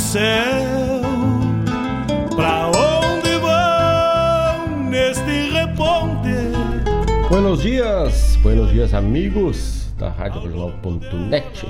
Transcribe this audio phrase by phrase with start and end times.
[0.00, 1.02] Céu.
[2.34, 6.30] Pra onde vão neste reponte?
[7.28, 11.68] Buenos dias, buenos dias, amigos da Rádio Regional.net.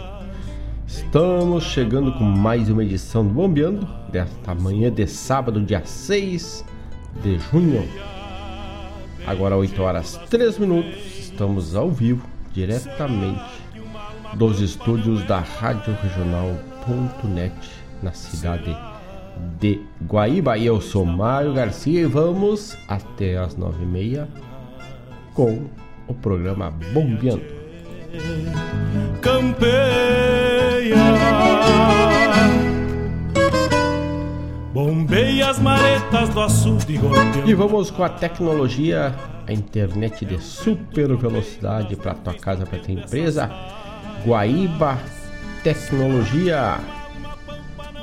[0.87, 6.65] Estamos chegando com mais uma edição do Bombeando, desta manhã de sábado, dia 6
[7.23, 7.87] de junho.
[9.27, 13.61] Agora 8 horas 3 minutos, estamos ao vivo, diretamente
[14.37, 16.57] dos estúdios da Rádio Regional
[17.35, 18.77] net na cidade
[19.59, 20.57] de Guaíba.
[20.57, 24.29] E eu sou Mário Garcia e vamos até as nove e meia
[25.35, 25.67] com
[26.07, 27.61] o programa Bombeando.
[29.21, 30.97] Campeia,
[34.75, 36.99] bombeia as maretas do açude
[37.47, 39.15] E vamos com a tecnologia,
[39.47, 43.49] a internet de super velocidade para tua casa, para tua empresa.
[44.27, 44.99] Guaíba
[45.63, 47.00] Tecnologia.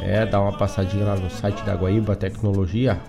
[0.02, 3.00] É, dá uma passadinha lá no site da Guaíba Tecnologia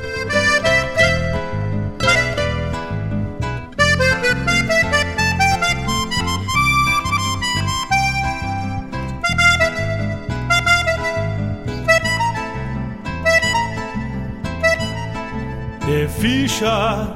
[15.97, 17.15] De ficha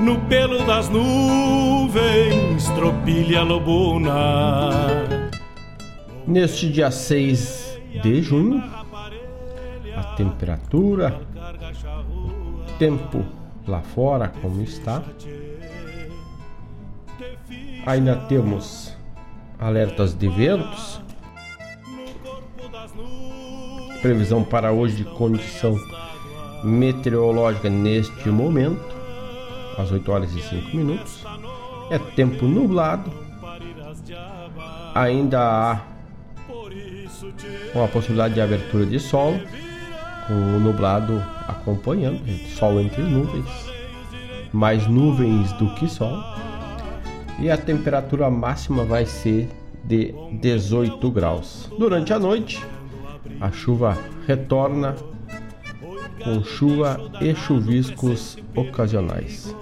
[0.00, 4.70] no pelo das nuvens, tropilha lobuna.
[6.24, 8.62] Neste dia 6 de junho,
[9.96, 11.20] a temperatura,
[12.08, 13.24] o tempo
[13.66, 15.02] lá fora como está.
[17.84, 18.96] Ainda temos
[19.58, 21.00] alertas de ventos.
[24.00, 25.76] Previsão para hoje de condição
[26.62, 28.84] meteorológica neste momento,
[29.76, 31.24] às 8 horas e 5 minutos.
[31.90, 33.10] É tempo nublado.
[34.94, 35.80] Ainda há
[37.74, 39.34] uma possibilidade de abertura de sol,
[40.26, 42.20] com o nublado acompanhando,
[42.58, 43.72] sol entre nuvens,
[44.52, 46.22] mais nuvens do que sol.
[47.38, 49.48] E a temperatura máxima vai ser
[49.84, 51.70] de 18 graus.
[51.78, 52.62] Durante a noite,
[53.40, 53.96] a chuva
[54.26, 54.96] retorna
[56.22, 59.54] com chuva e chuviscos ocasionais.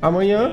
[0.00, 0.52] Amanhã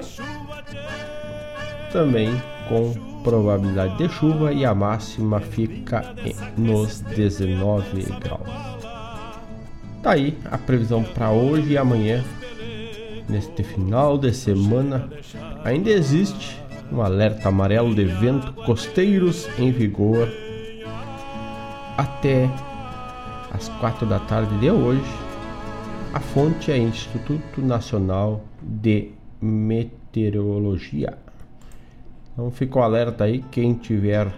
[1.91, 2.29] também
[2.67, 2.93] com
[3.23, 6.13] probabilidade de chuva e a máxima fica
[6.57, 8.77] nos 19 graus.
[10.03, 12.23] Tá aí a previsão para hoje e amanhã.
[13.27, 15.09] Neste final de semana
[15.63, 16.61] ainda existe
[16.91, 20.29] um alerta amarelo de vento costeiros em vigor
[21.97, 22.49] até
[23.51, 25.01] às quatro da tarde de hoje.
[26.13, 29.11] A fonte é Instituto Nacional de
[29.41, 31.17] Meteorologia.
[32.33, 34.31] Então fica o alerta aí, quem tiver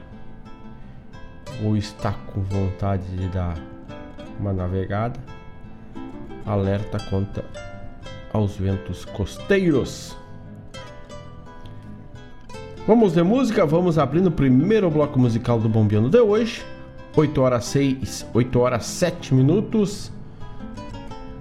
[1.63, 3.57] ou está com vontade de dar
[4.39, 5.19] uma navegada,
[6.45, 7.44] alerta contra
[8.31, 10.15] aos ventos costeiros.
[12.88, 16.65] Vamos de música, vamos abrindo o primeiro bloco musical do Bombeando de hoje.
[17.15, 20.11] 8 horas 6, 8 horas 7 minutos.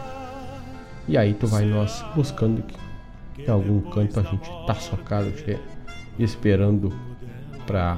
[1.07, 2.75] E aí tu vai nós buscando que
[3.41, 5.31] em algum canto a gente tá socado
[6.19, 6.91] esperando
[7.65, 7.97] para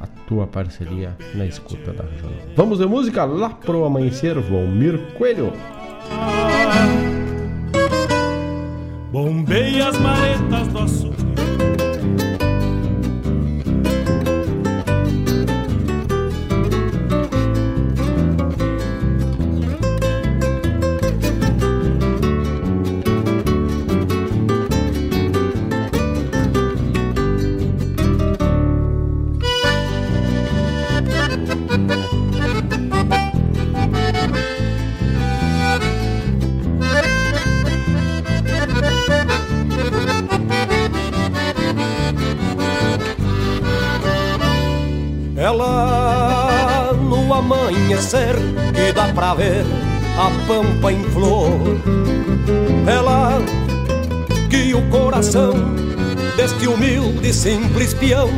[0.00, 2.38] a tua parceria na escuta da regional.
[2.54, 5.52] Vamos de música lá pro amanhecer, Valmir Coelho.
[9.10, 11.47] Bombei as maretas do açude
[47.48, 48.36] amanhecer
[48.74, 49.64] que dá pra ver
[50.18, 51.50] a pampa em flor.
[52.86, 53.38] Ela
[54.50, 55.54] que o coração
[56.36, 58.28] deste humilde e simples peão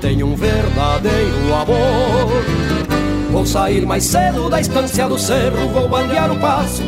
[0.00, 2.44] tem um verdadeiro amor.
[3.30, 6.82] Vou sair mais cedo da estância do cerro, vou bandear o passo.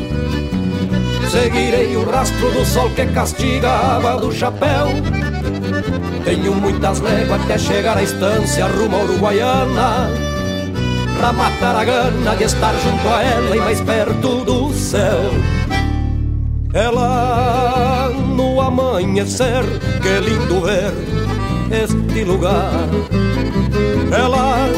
[1.31, 4.87] Seguirei o rastro do sol que castigava do chapéu.
[6.25, 10.26] Tenho muitas léguas até chegar à estância rumo a Uruguaiana
[11.19, 15.31] pra matar a gana de estar junto a ela e mais perto do céu.
[16.73, 19.65] Ela no amanhecer,
[20.03, 20.93] que lindo ver
[21.71, 22.89] este lugar.
[24.13, 24.69] Ela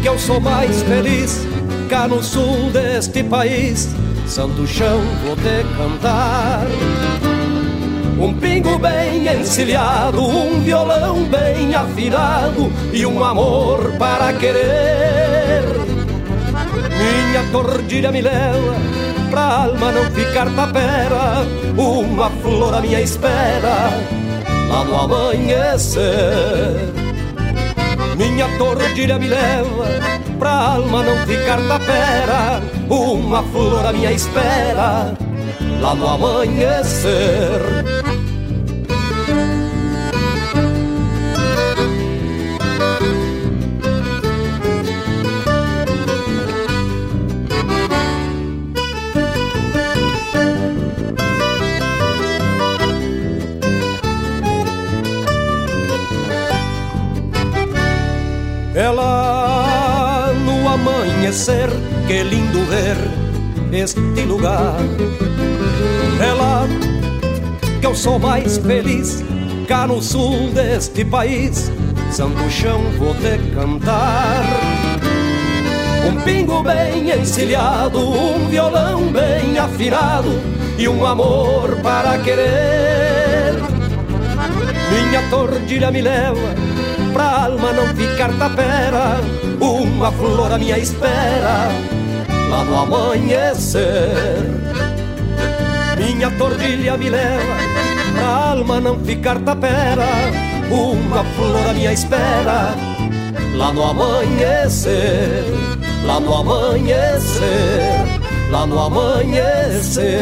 [0.00, 1.46] que eu sou mais feliz
[1.88, 3.88] cá no sul deste país,
[4.26, 6.66] santo chão vou te cantar.
[8.18, 15.21] Um pingo bem encilhado, um violão bem afinado e um amor para querer.
[17.32, 18.74] Minha tordilha me leva
[19.30, 21.46] pra alma não ficar tapera,
[21.78, 23.88] uma flor à minha espera,
[24.68, 26.02] lá no amanhecer.
[28.18, 29.86] Minha tordilha me leva
[30.38, 32.60] pra alma não ficar tapera,
[32.90, 35.16] uma flor à minha espera,
[35.80, 38.01] lá no amanhecer.
[62.06, 62.96] Que lindo ver
[63.72, 64.76] este lugar.
[66.20, 66.66] Ela
[67.80, 69.22] que eu sou mais feliz
[69.66, 71.70] cá no sul deste país.
[72.10, 74.44] Santo chão vou te cantar.
[76.06, 80.28] Um pingo bem encilhado, um violão bem afinado
[80.78, 83.54] e um amor para querer.
[84.90, 86.71] Minha tordilha me leva
[87.12, 89.20] pra alma não ficar tapera,
[89.60, 91.68] uma flor à minha espera,
[92.50, 94.40] lá no amanhecer.
[95.96, 97.56] Minha tordilha me leva,
[98.14, 100.06] pra alma não ficar tapera,
[100.70, 102.74] uma flor à minha espera,
[103.56, 105.44] lá no amanhecer,
[106.04, 107.40] lá no amanhecer,
[108.50, 110.12] lá no amanhecer.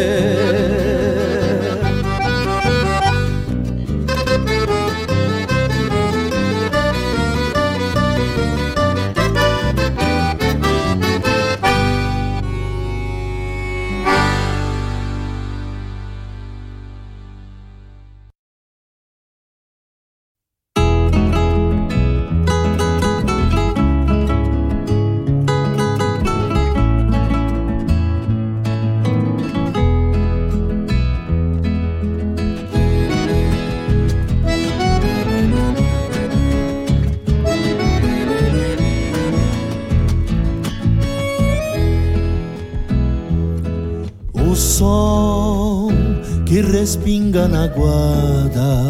[46.81, 48.87] Respinga na guarda,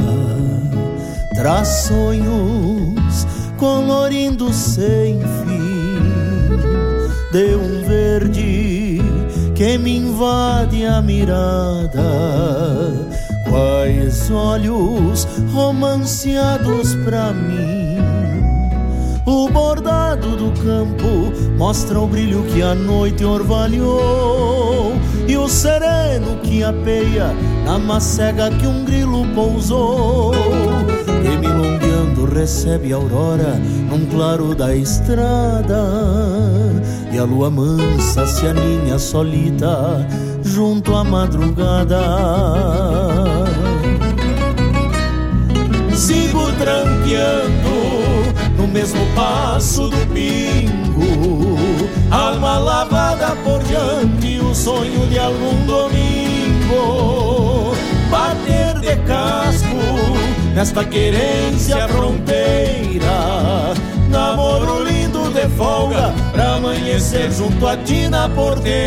[1.35, 3.27] traz sonhos
[3.59, 5.99] colorindo sem fim
[7.33, 9.01] de um verde
[9.57, 12.01] que me invade a mirada.
[13.49, 17.99] Quais olhos romanceados pra mim.
[19.27, 24.93] O bordado do campo mostra o brilho que a noite orvalhou
[25.27, 27.35] e o sereno que apeia
[27.71, 30.33] na macega que um grilo pousou.
[31.23, 35.81] Que milongueando recebe a aurora num claro da estrada.
[37.13, 40.05] E a lua mansa se aninha solita
[40.43, 42.01] junto à madrugada.
[45.95, 47.71] Sigo tranqueando
[48.57, 51.57] no mesmo passo do pingo,
[52.11, 57.40] alma lavada por diante, o sonho de algum domingo,
[58.81, 59.77] de casco
[60.55, 63.75] nesta querência fronteira,
[64.09, 68.81] namoro lindo de folga pra amanhecer junto a ti na porteira.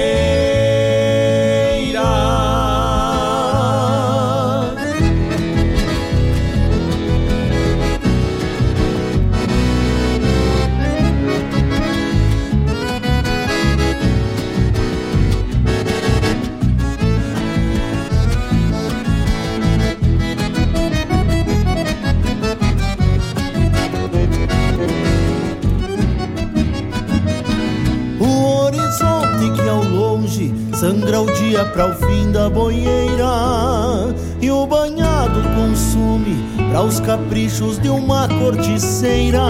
[31.54, 38.28] Dia para o fim da boieira e o banhado consume para os caprichos de uma
[38.28, 39.44] corticeira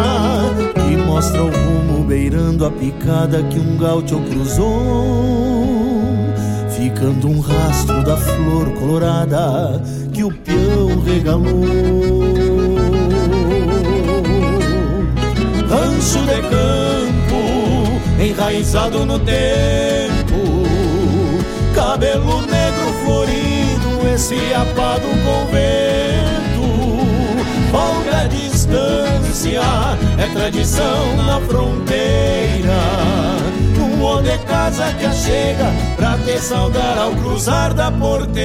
[0.74, 4.68] que mostra o rumo beirando a picada que um gaúcho cruzou,
[6.76, 9.82] ficando um rastro da flor colorada
[10.12, 11.64] que o peão regalou.
[15.70, 20.03] Rancho de campo enraizado no tempo
[21.74, 26.64] cabelo negro florido, esse apado convento.
[27.72, 29.62] Folga a distância,
[30.18, 32.82] é tradição na fronteira.
[33.80, 38.44] Um homem de casa que chega pra te saudar ao cruzar da porteira.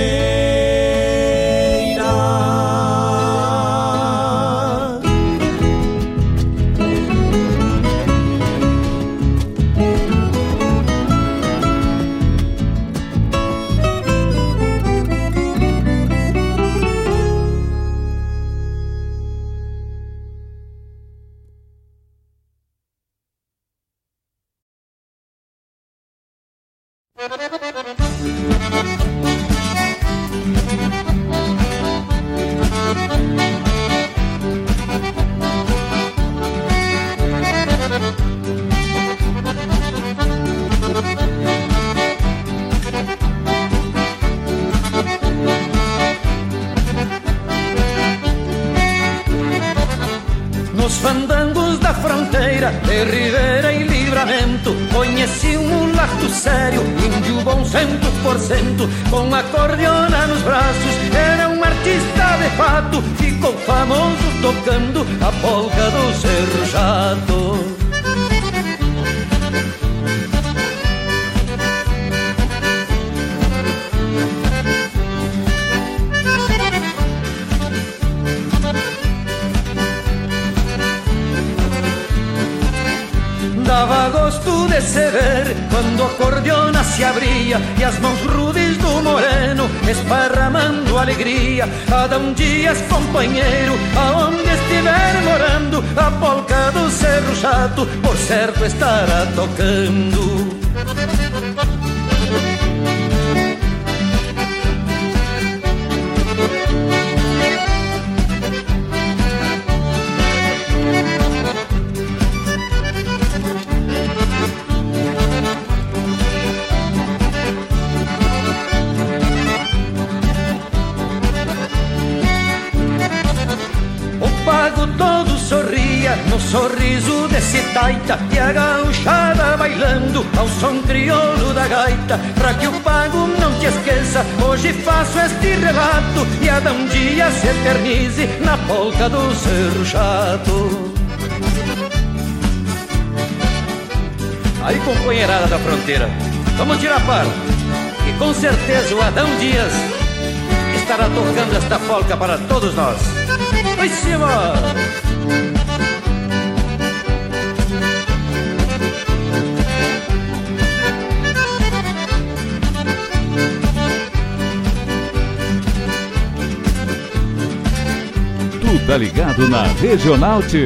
[168.89, 170.65] Tá ligado na Regional T.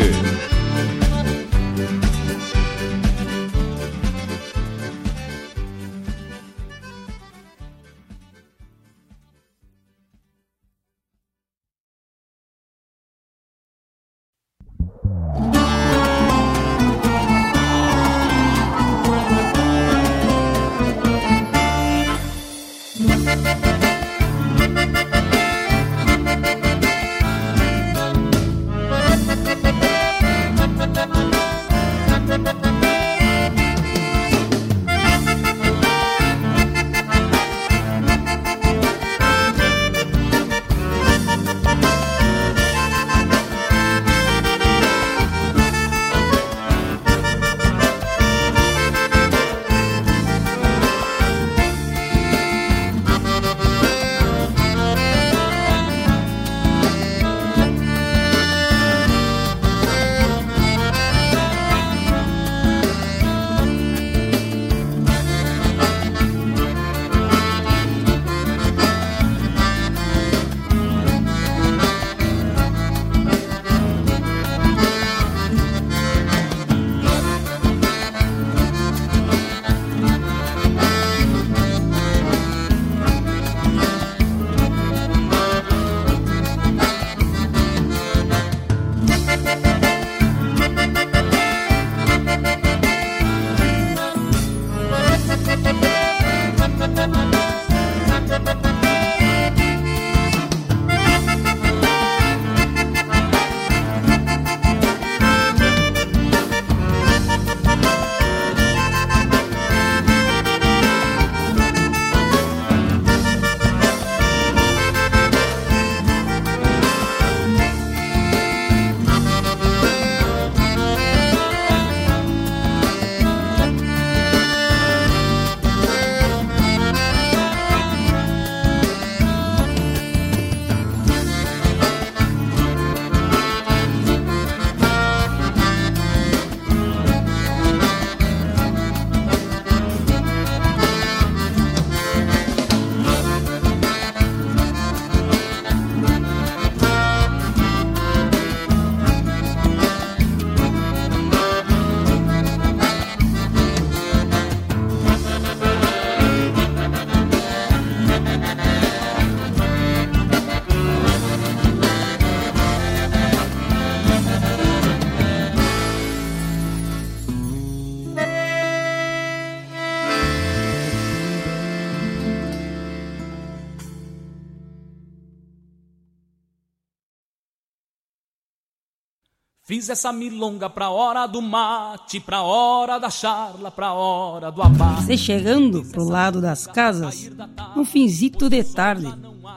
[179.64, 185.04] Fiz essa milonga pra hora do mate, pra hora da charla, pra hora do abate.
[185.04, 187.30] Você chegando pro lado das casas,
[187.76, 189.06] um finzito de tarde,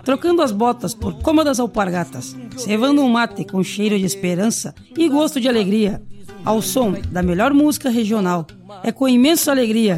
[0.03, 5.41] trocando as botas por cômodas alpargatas, cevando um mate com cheiro de esperança e gosto
[5.41, 5.99] de alegria,
[6.45, 8.45] ao som da melhor música regional.
[8.83, 9.97] É com imensa alegria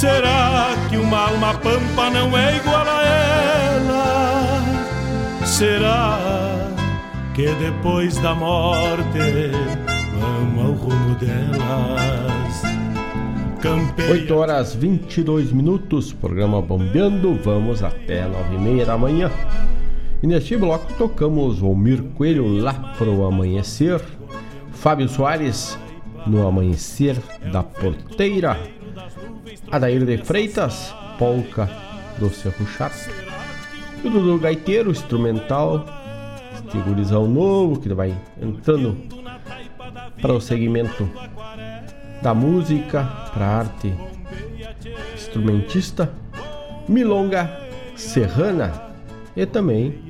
[0.00, 4.62] Será que uma alma pampa não é igual a ela?
[5.44, 6.18] Será
[7.34, 9.50] que depois da morte
[10.18, 12.62] vamos ao rumo delas?
[13.60, 14.12] Campeia...
[14.12, 19.30] 8 horas 22 minutos, programa Bombeando, vamos até 9 e meia da manhã.
[20.22, 24.00] E neste bloco tocamos Almir Coelho lá pro amanhecer,
[24.72, 25.78] Fábio Soares
[26.26, 27.18] no amanhecer
[27.52, 28.58] da porteira,
[29.70, 31.70] Adair de Freitas, polca
[32.18, 33.08] do Cerro Chato,
[34.02, 35.86] e o Dudu Gaiteiro, instrumental,
[36.54, 38.96] este gurizão novo que vai entrando
[40.20, 41.08] para o segmento
[42.20, 43.94] da música, para a arte
[45.14, 46.12] instrumentista,
[46.88, 47.48] Milonga
[47.94, 48.90] Serrana.
[49.36, 50.02] E também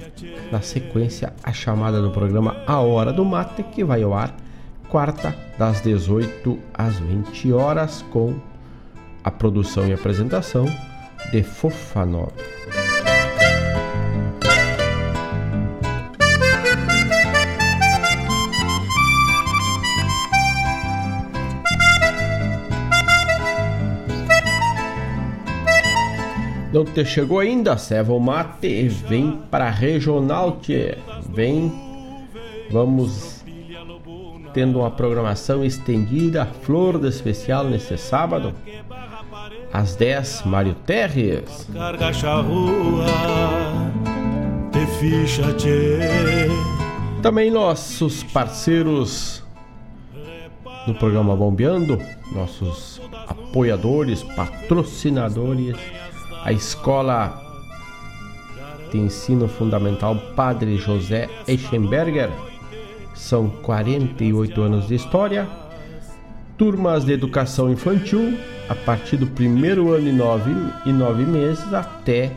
[0.50, 4.34] na sequência a chamada do programa A Hora do Mate que vai ao ar
[4.88, 8.34] quarta das 18 às 20 horas com
[9.22, 10.66] a produção e apresentação
[11.30, 12.32] de Fofanov.
[26.72, 27.76] Não te chegou ainda?
[27.76, 30.96] Ceva o mate, vem para regional, tchê.
[31.34, 31.72] Vem,
[32.70, 33.44] vamos
[34.54, 38.54] tendo uma programação estendida, flor de especial nesse sábado.
[39.72, 41.68] Às 10, Mário Terres.
[41.72, 43.06] Carga charrua,
[44.72, 45.44] te ficha.
[47.22, 49.44] Também nossos parceiros
[50.86, 51.98] do programa Bombeando,
[52.32, 55.76] nossos apoiadores, patrocinadores,
[56.42, 57.40] a Escola
[58.90, 62.30] de Ensino Fundamental Padre José Eichenberger.
[63.14, 65.48] São 48 anos de história,
[66.60, 70.50] turmas de educação infantil a partir do primeiro ano e nove,
[70.84, 72.30] e nove meses até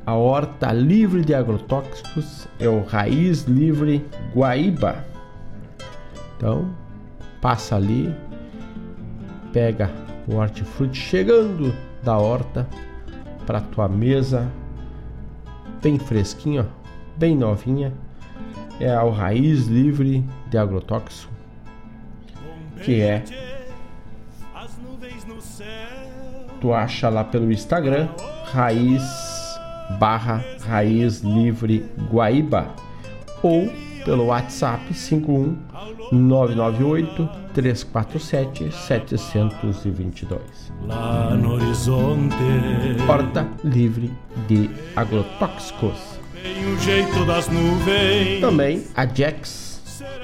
[0.06, 5.06] a horta livre de agrotóxicos é o Raiz Livre Guaíba.
[6.36, 6.70] Então,
[7.42, 8.14] passa ali,
[9.52, 9.90] pega
[10.28, 12.68] o hortifruti chegando da horta
[13.46, 14.48] para tua mesa,
[15.82, 16.68] bem fresquinho,
[17.18, 17.92] bem novinha.
[18.80, 21.32] É a raiz livre de agrotóxico,
[22.84, 23.24] que é
[26.60, 28.08] tu acha lá pelo Instagram
[28.52, 29.04] raiz
[30.00, 32.68] barra raiz livre Guaíba
[33.44, 33.70] ou
[34.04, 35.58] pelo WhatsApp 51
[36.12, 40.42] 998 347 722.
[40.86, 42.36] Lá no horizonte.
[43.06, 44.14] Porta livre
[44.48, 46.20] de agrotóxicos.
[46.42, 48.40] Tem o jeito das nuvens.
[48.40, 49.77] Também a Jax.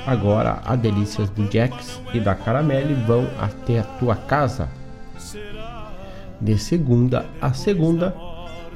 [0.05, 4.69] Agora a Delícias do Jax e da Caramelle vão até a tua casa.
[6.41, 8.13] De segunda a segunda,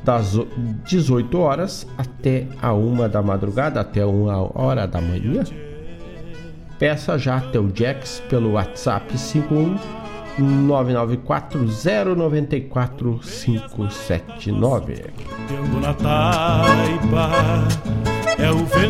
[0.03, 0.39] das
[0.85, 5.43] 18 horas até a uma da madrugada, até uma hora da manhã.
[6.79, 9.77] Peça já teu Jax pelo WhatsApp 51
[10.39, 11.65] 994
[12.15, 15.05] 094 579.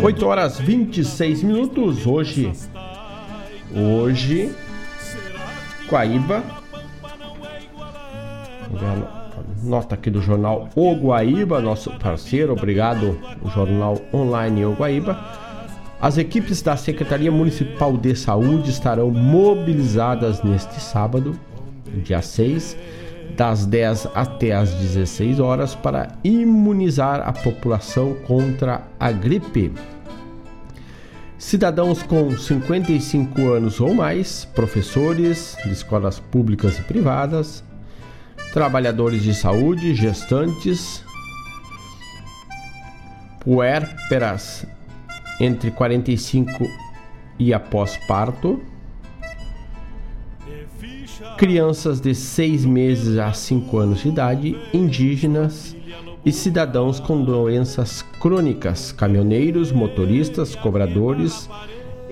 [0.03, 2.51] 8 horas 26 minutos hoje.
[3.75, 4.51] Hoje,
[5.89, 6.43] Guaíba.
[9.63, 15.17] Nota aqui do jornal O Guaíba, nosso parceiro, obrigado, o jornal online O Guaíba
[15.99, 21.37] as equipes da Secretaria Municipal de Saúde estarão mobilizadas neste sábado,
[22.03, 22.77] dia 6,
[23.35, 29.73] das 10 até as 16 horas, para imunizar a população contra a gripe.
[31.37, 37.63] Cidadãos com 55 anos ou mais, professores de escolas públicas e privadas,
[38.53, 41.03] trabalhadores de saúde, gestantes,
[43.39, 44.65] puérperas
[45.39, 46.67] entre 45
[47.39, 48.59] e após parto,
[51.37, 55.75] crianças de 6 meses a 5 anos de idade, indígenas
[56.25, 61.49] e cidadãos com doenças crônicas, caminhoneiros, motoristas, cobradores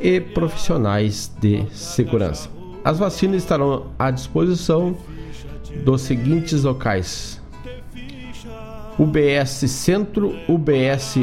[0.01, 2.49] e profissionais de segurança.
[2.83, 4.95] As vacinas estarão à disposição
[5.83, 7.41] dos seguintes locais:
[8.97, 11.17] UBS Centro, UBS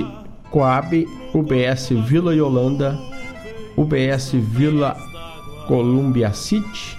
[0.50, 2.98] Coab, UBS Vila Yolanda,
[3.76, 4.96] UBS Vila
[5.66, 6.98] Columbia City,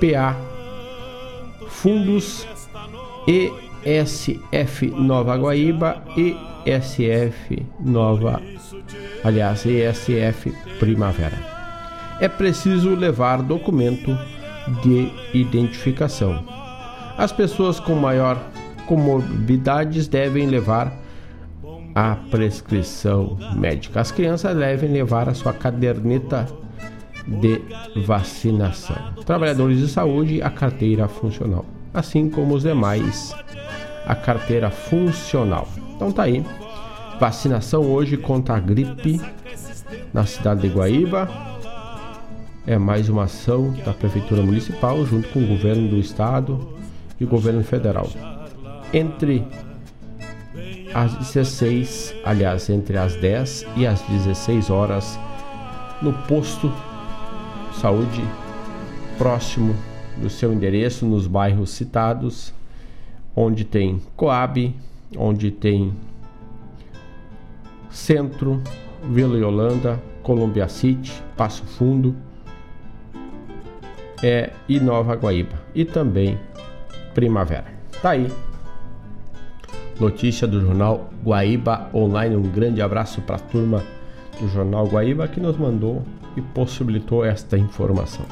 [0.00, 0.36] PA
[1.68, 2.46] Fundos,
[3.26, 8.40] ESF Nova Guaíba, ESF Nova,
[9.22, 11.38] aliás, ESF Primavera.
[12.20, 14.16] É preciso levar documento
[14.82, 16.44] de identificação.
[17.16, 18.38] As pessoas com maior
[18.86, 20.92] comorbidades devem levar
[21.94, 24.00] a prescrição médica.
[24.00, 26.46] As crianças devem levar a sua caderneta
[27.30, 27.62] de
[28.04, 28.96] vacinação.
[29.24, 31.64] Trabalhadores de saúde, a carteira funcional.
[31.94, 33.34] Assim como os demais,
[34.04, 35.68] a carteira funcional.
[35.94, 36.44] Então tá aí.
[37.20, 39.20] Vacinação hoje contra a gripe
[40.12, 41.28] na cidade de Guaíba.
[42.66, 46.74] É mais uma ação da Prefeitura Municipal junto com o governo do estado
[47.18, 48.08] e o governo federal.
[48.92, 49.46] Entre
[50.92, 55.18] às 16, aliás, entre as 10 e as 16 horas,
[56.02, 56.72] no posto
[57.72, 58.24] saúde
[59.18, 59.74] próximo
[60.16, 62.52] do seu endereço, nos bairros citados,
[63.34, 64.74] onde tem Coab,
[65.16, 65.92] onde tem
[67.88, 68.62] Centro,
[69.02, 72.14] Vila Yolanda, Columbia City, Passo Fundo
[74.22, 75.60] é, e Nova Guaíba.
[75.74, 76.38] E também
[77.14, 77.66] Primavera.
[78.00, 78.30] Tá aí
[79.98, 82.36] notícia do jornal Guaíba Online.
[82.36, 83.82] Um grande abraço para a turma
[84.40, 86.02] do jornal Guaíba que nos mandou
[86.36, 88.24] e possibilitou esta informação.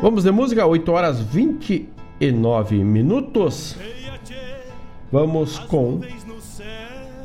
[0.00, 3.76] Vamos de música, 8 horas 29 minutos.
[5.10, 6.00] Vamos com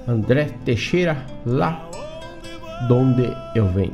[0.08, 1.90] André Teixeira, lá
[2.88, 3.94] donde eu venho.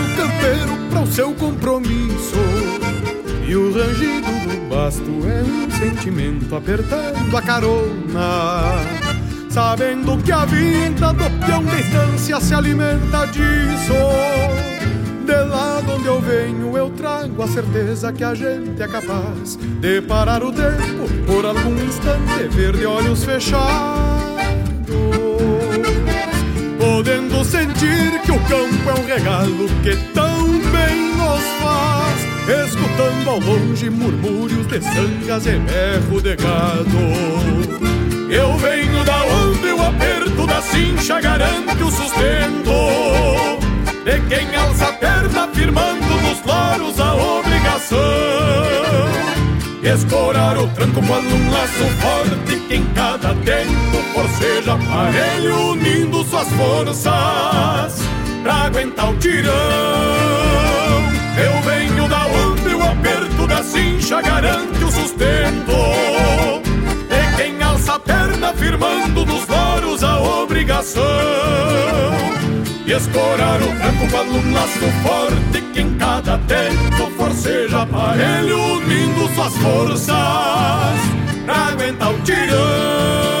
[0.41, 2.35] o campeiro para o seu compromisso.
[3.47, 8.81] E o rangido do basto é um sentimento apertando a carona.
[9.49, 13.93] Sabendo que a vida do peão de estância se alimenta disso.
[15.25, 19.55] De lá de onde eu venho, eu trago a certeza que a gente é capaz
[19.55, 23.61] de parar o tempo por algum instante, ver de olhos fechados,
[26.81, 32.25] podendo sentir que o campo é um regalo que tão bem nos faz,
[32.67, 36.97] escutando ao longe murmúrios de sangas e berro de gado.
[38.31, 42.71] Eu venho da onde o aperto da cincha garante o sustento
[44.03, 47.99] de quem alça a perna firmando nos loros a obrigação.
[49.83, 56.47] Escorar o tranco com um laço forte que em cada tempo forceja aparelho unindo suas
[56.49, 58.01] forças
[58.43, 59.51] pra aguentar o tirão.
[61.35, 65.71] Eu venho da onde o aperto da cincha garante o sustento.
[67.09, 71.01] De quem alça a perna firmando nos loros a obrigação
[72.85, 77.00] e escorar o campo com um laço forte que em cada tempo
[77.41, 80.05] forceja aparelho unindo suas forças
[81.45, 83.40] pra aguentar o tirão.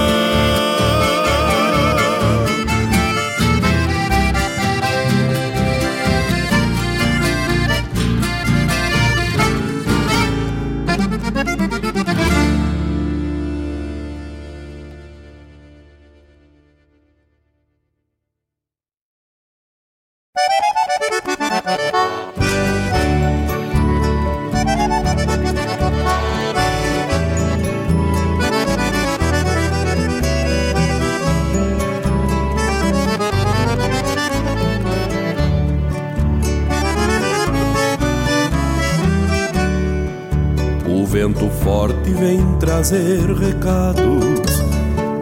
[42.91, 44.65] Trazer recados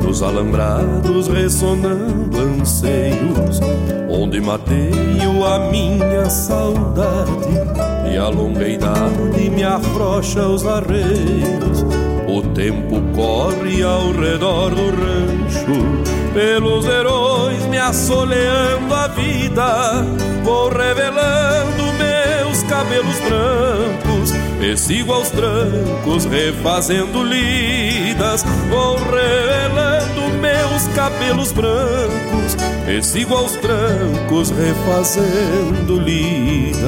[0.04, 3.60] nos alambrados ressonando anseios,
[4.10, 7.48] onde onde mateio a minha saudade
[8.12, 11.86] e a longa idade me afrocha os arreios.
[12.28, 20.06] O tempo corre ao redor do rancho, pelos heróis me assoleando a vida.
[20.44, 23.69] Vou revelando meus cabelos brancos
[24.62, 28.44] e sigo aos trancos refazendo lidas.
[28.70, 32.58] Vou revelando meus cabelos brancos
[32.88, 36.80] e sigo aos trancos refazendo lidas.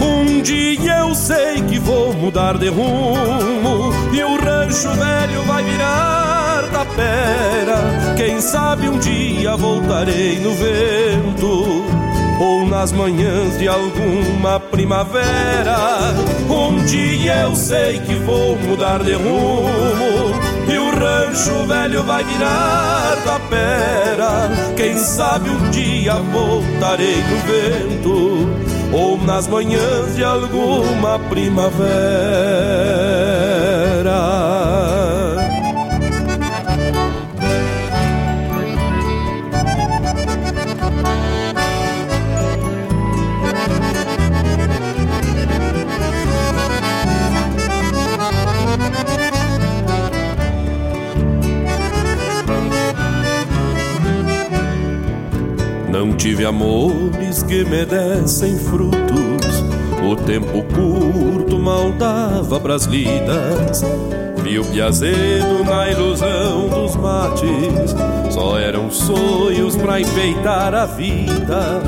[0.00, 6.64] Um dia eu sei que vou mudar de rumo e o rancho velho vai virar
[6.72, 8.14] tapera.
[8.16, 12.03] Quem sabe um dia voltarei no vento
[12.38, 16.14] ou nas manhãs de alguma primavera.
[16.48, 20.34] Um dia eu sei que vou mudar de rumo
[20.68, 24.50] e o rancho velho vai virar tapera.
[24.76, 28.48] Quem sabe um dia voltarei no vento
[28.92, 31.74] ou nas manhãs de alguma primavera.
[56.24, 59.62] Tive amores que me dessem frutos.
[60.02, 63.84] O tempo curto mal dava pras lidas.
[64.42, 67.94] Vi o piazedo na ilusão dos mates.
[68.30, 71.82] Só eram sonhos pra enfeitar a vida.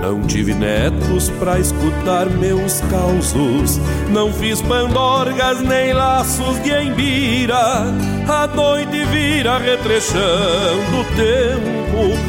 [0.00, 3.78] Não tive netos pra escutar meus causos.
[4.08, 7.84] Não fiz pandorgas nem laços de embira.
[8.26, 11.83] A noite vira retrechando o tempo.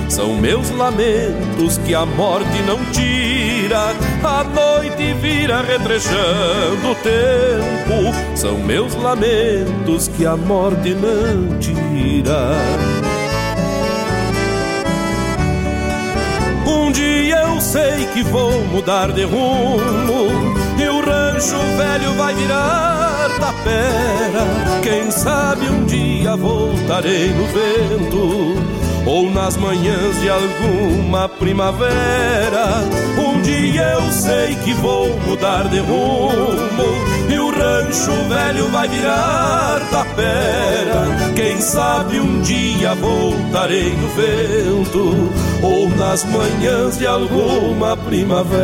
[0.10, 3.94] São meus lamentos que a morte não tira.
[4.24, 8.36] A noite vira retrechando o tempo.
[8.36, 12.56] São meus lamentos que a morte não tira.
[16.68, 23.30] Um dia eu sei que vou mudar de rumo e o rancho velho vai virar
[23.40, 24.46] tapera.
[24.82, 32.84] Quem sabe um dia voltarei no vento ou nas manhãs de alguma primavera.
[33.18, 39.80] Um dia eu sei que vou mudar de rumo e o rancho velho vai virar
[39.92, 41.34] tapera.
[41.36, 45.32] Quem sabe um dia voltarei no vento
[45.62, 48.56] ou nas manhãs de alguma primavera.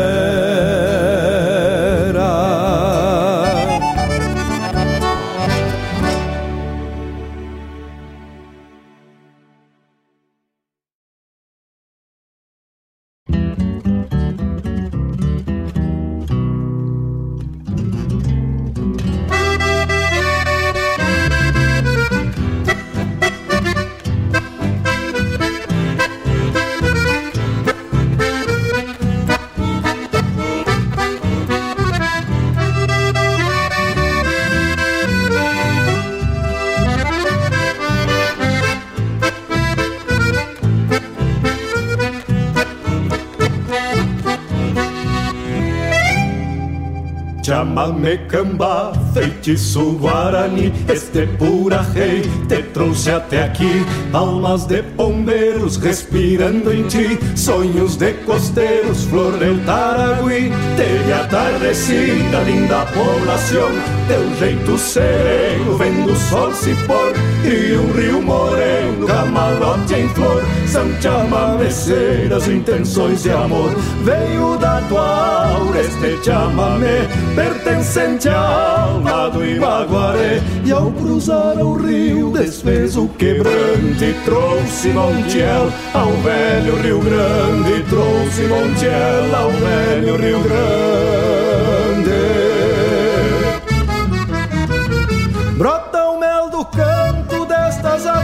[48.01, 53.85] Chamame camba, feitiço guarani Este pura rei te trouxe até aqui.
[54.11, 62.85] Almas de pombeiros respirando em ti Sonhos de costeiros, flor del Taragui Teve atardecida, linda
[62.87, 63.69] poblação
[64.07, 67.13] Teu jeito sereno, vendo o sol se pôr
[67.43, 73.71] E um rio moreno, camarote em flor São chamameceiras, intenções de amor.
[74.03, 81.73] Veio da tua aura este chamamé pertencente à alma do Ibaguaré E ao cruzar o
[81.73, 90.39] rio desfez o quebrante Trouxe Montiel ao velho Rio Grande Trouxe Montiel ao velho Rio
[90.41, 91.50] Grande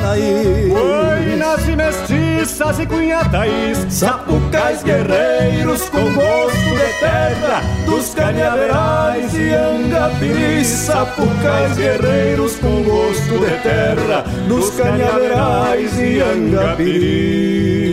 [0.07, 9.53] anaís Buenas e mestiças e cunhatais Sapucais guerreiros com gosto de terra Dos canhaverais e
[9.53, 17.86] angapiris Sapucais guerreiros com gosto de terra Dos canhaverais e angapiris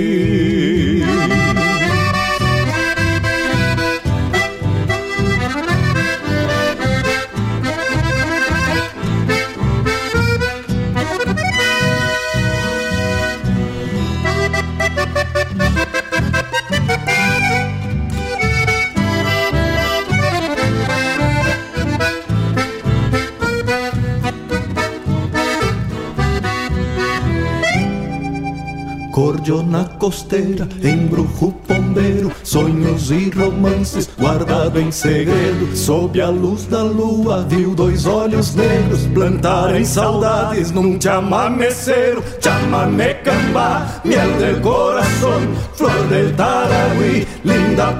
[29.44, 35.76] cordiona costeira, embrujo pombeiro, sonhos e romances guardado em segredo.
[35.76, 44.00] Sob a luz da lua, viu dois olhos negros plantarem saudades num chamameceiro, chamamé cambá,
[44.02, 47.92] miel del corazón, flor del taragüí, linda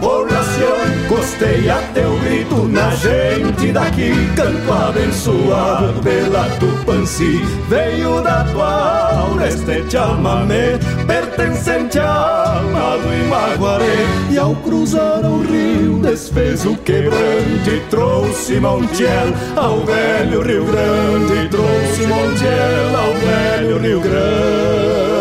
[0.54, 1.08] población.
[1.08, 7.40] Costeia teu grito na gente daqui, canto abençoado pela Tupanci.
[7.68, 14.06] Veio da tua aura este chamamé pertencente a Amado e Maguaré.
[14.30, 21.48] E ao cruzar o rio, desfez o quebrante, trouxe Montiel ao velho Rio Grande.
[21.48, 25.13] Trouxe Montiel ao velho Rio Grande.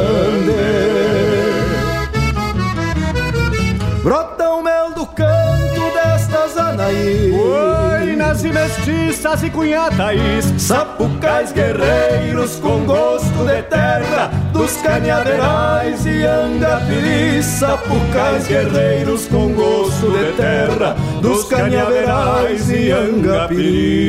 [6.83, 7.31] Anaí.
[7.31, 17.45] Buenas e mestiças e cunhatais, sapucais guerreiros com gosto de terra, dos cañaverais e angapiris,
[17.45, 24.03] sapucais guerreiros com gosto de terra, dos cañaverais e angapiris.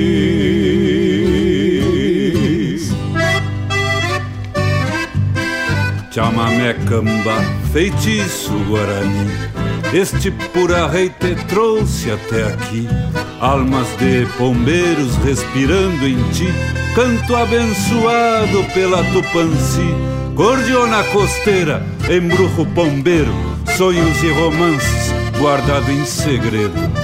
[6.11, 9.55] Chamamé camba, feitiço guarani
[9.95, 12.89] Este pura rei te trouxe até aqui.
[13.41, 16.49] Almas de pombeiros respirando em ti.
[16.97, 19.95] Canto abençoado pela Tupanci
[20.35, 21.81] Cordiona costeira,
[22.11, 23.33] embrujo pombeiro.
[23.77, 27.04] Sonhos e romances guardado em segredo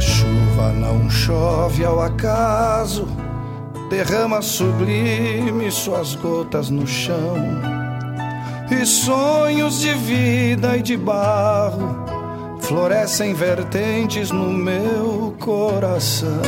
[0.00, 3.06] A chuva não chove ao acaso,
[3.90, 7.36] derrama sublime suas gotas no chão.
[8.70, 12.02] E sonhos de vida e de barro
[12.60, 16.40] florescem vertentes no meu coração.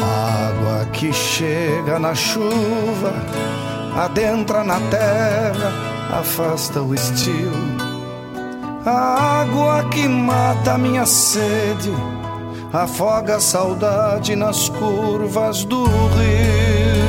[0.00, 3.14] Água que chega na chuva,
[3.96, 5.72] adentra na terra,
[6.20, 7.50] afasta o estio.
[8.86, 11.90] A água que mata minha sede
[12.72, 17.08] afoga a saudade nas curvas do rio.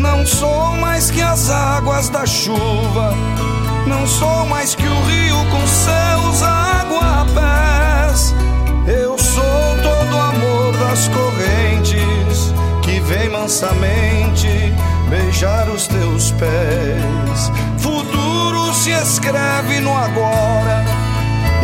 [0.00, 3.12] Não sou mais que as águas da chuva,
[3.86, 8.34] não sou mais que o rio com seus aguapés.
[8.86, 9.42] Eu sou
[9.82, 14.48] todo o amor das correntes que vem mansamente
[15.08, 17.50] beijar os teus pés.
[17.78, 20.99] Futuro se escreve no agora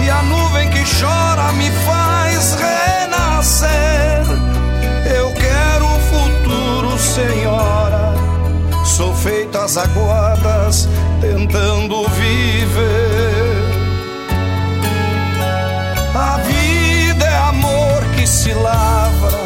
[0.06, 4.22] e a nuvem que chora me faz renascer.
[5.04, 8.14] Eu quero o futuro, senhora.
[8.84, 10.88] Sou feito às aguadas,
[11.20, 13.66] tentando viver.
[16.14, 19.40] A vida é amor que se lavra.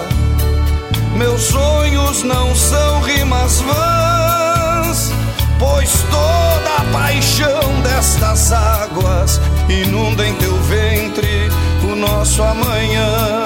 [1.16, 5.10] Meus sonhos não são rimas vãs,
[5.58, 9.40] pois toda a paixão destas águas
[9.70, 11.48] inunda em teu ventre
[11.84, 13.44] o nosso amanhã.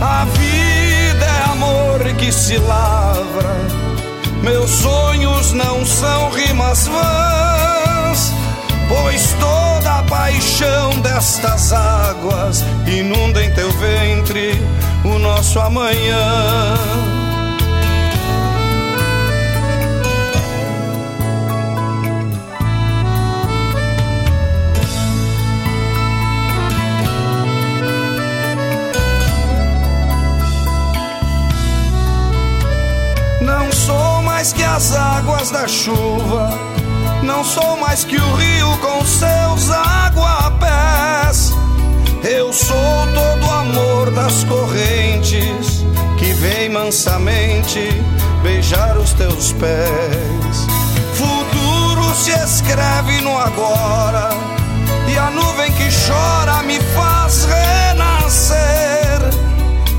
[0.00, 3.54] A vida é amor que se lavra,
[4.42, 8.32] meus sonhos não são rimas vãs,
[8.88, 14.58] pois toda a paixão destas águas inunda em teu ventre
[15.04, 17.19] o nosso amanhã.
[34.80, 36.58] nas águas da chuva.
[37.22, 41.52] Não sou mais que o rio com seus aguapés.
[42.24, 45.84] Eu sou todo o amor das correntes
[46.18, 47.90] que vem mansamente
[48.42, 50.66] beijar os teus pés.
[51.12, 54.30] Futuro se escreve no agora
[55.12, 59.20] e a nuvem que chora me faz renascer.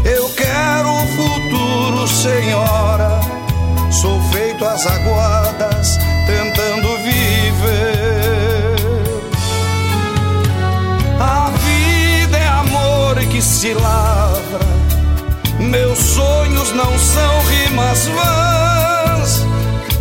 [0.04, 3.01] Eu quero o futuro, Senhor
[4.82, 8.76] águas aguadas, tentando viver.
[11.20, 14.60] A vida é amor que se lavra,
[15.60, 19.46] meus sonhos não são rimas vãs,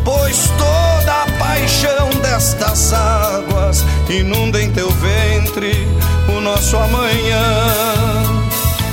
[0.05, 5.87] pois toda a paixão destas águas inunda em teu ventre
[6.29, 7.43] o nosso amanhã.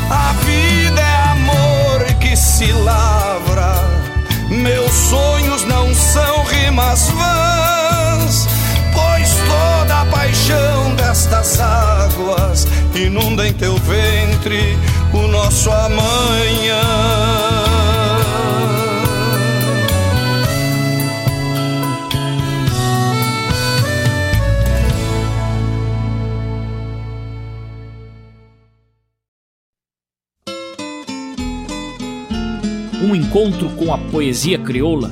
[0.09, 3.97] A vida é amor que se lavra,
[4.49, 5.36] Meus sonhos
[6.77, 8.47] rimas vãs,
[8.93, 14.77] pois toda a paixão destas águas inunda em teu ventre
[15.11, 16.83] o nosso amanhã.
[33.01, 35.11] Um encontro com a poesia crioula,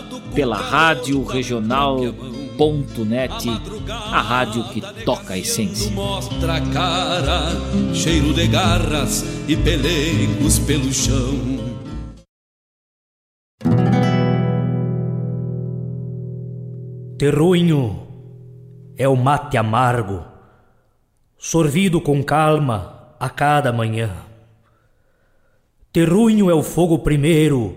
[0.33, 1.97] pela Rádio Regional
[3.07, 3.49] Net,
[3.89, 5.89] a rádio que toca a essência.
[5.91, 7.49] Mostra a cara,
[7.91, 11.39] cheiro de garras e pelegos pelo chão.
[17.17, 18.07] Terruinho
[18.95, 20.23] é o mate amargo,
[21.39, 24.11] sorvido com calma a cada manhã.
[25.91, 27.75] Terruinho é o fogo primeiro,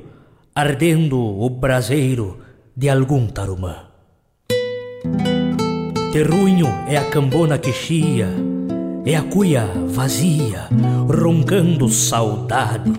[0.55, 2.43] ardendo o braseiro
[2.76, 3.76] de algum tarumã.
[6.12, 8.28] Terruinho é a cambona que chia,
[9.06, 10.68] é a cuia vazia,
[11.08, 12.92] roncando saudade.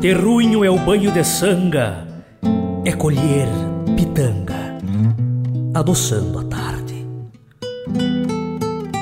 [0.00, 2.06] Terruinho é o banho de sanga,
[2.84, 3.48] é colher
[3.96, 4.78] pitanga,
[5.74, 7.04] adoçando a tarde.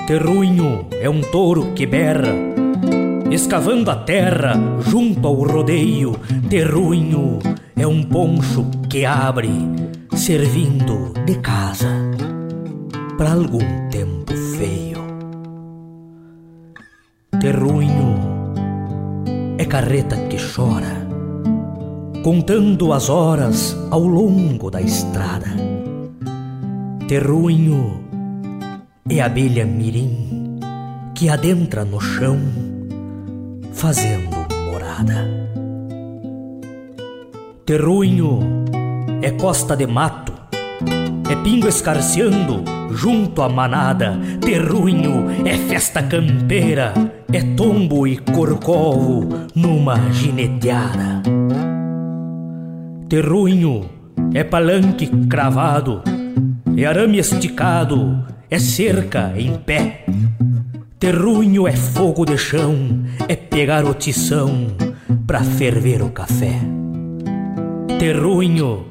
[0.07, 2.35] Terruinho é um touro que berra,
[3.31, 6.19] escavando a terra junto ao rodeio.
[6.49, 7.41] Terruinho
[7.77, 9.51] é um poncho que abre,
[10.15, 11.89] servindo de casa
[13.17, 15.03] para algum tempo feio.
[17.41, 18.17] Terruinho
[19.59, 21.07] é carreta que chora,
[22.23, 25.49] contando as horas ao longo da estrada.
[27.09, 28.03] Terruinho
[29.09, 30.59] é abelha mirim
[31.15, 32.39] que adentra no chão,
[33.73, 34.37] fazendo
[34.71, 35.42] morada.
[37.65, 38.41] Terruinho
[39.23, 40.33] é costa de mato,
[41.31, 44.19] é pingo escarceando junto à manada.
[44.41, 46.93] Terruinho é festa campeira,
[47.33, 51.23] é tombo e corcovo numa gineteada.
[53.09, 53.89] Terruinho
[54.35, 56.03] é palanque cravado,
[56.77, 60.05] é arame esticado, é cerca em pé.
[60.99, 64.67] Terruinho é fogo de chão, é pegar o tição
[65.29, 66.59] pra ferver o café.
[68.03, 68.85] Terruinho,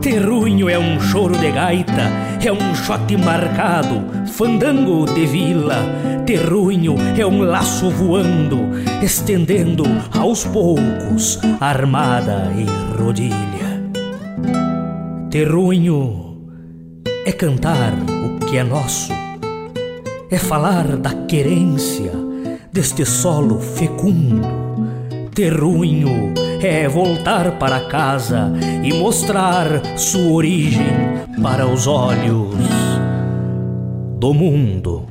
[0.00, 2.08] terruinho é um choro de gaita,
[2.40, 5.78] é um shot marcado, fandango de vila.
[6.24, 8.60] Terruinho é um laço voando,
[9.02, 9.82] estendendo
[10.16, 13.90] aos poucos armada e rodilha.
[15.28, 16.46] Terruinho
[17.26, 19.12] é cantar o que é nosso,
[20.30, 22.12] é falar da querência
[22.72, 24.46] deste solo fecundo.
[25.34, 26.32] Terruinho
[26.66, 28.52] é voltar para casa
[28.84, 30.86] e mostrar sua origem
[31.42, 32.54] para os olhos
[34.18, 35.08] do mundo.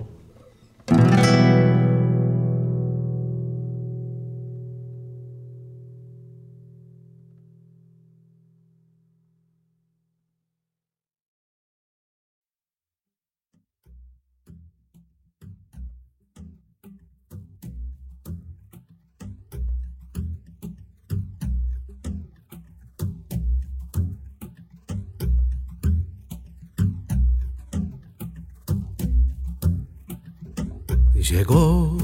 [31.31, 31.97] Llegó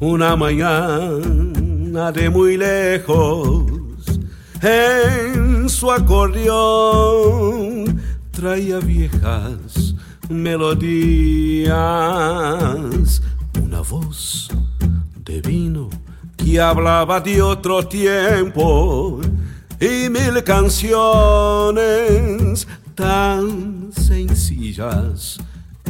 [0.00, 3.70] una mañana de muy lejos.
[4.60, 6.42] En su acordeón
[8.32, 9.94] traía viejas
[10.28, 11.70] melodías,
[13.62, 14.50] una voz
[15.24, 15.88] de vino
[16.36, 19.20] que hablaba de otro tiempo.
[19.78, 21.06] Y mil canciones
[22.96, 25.38] tan sencillas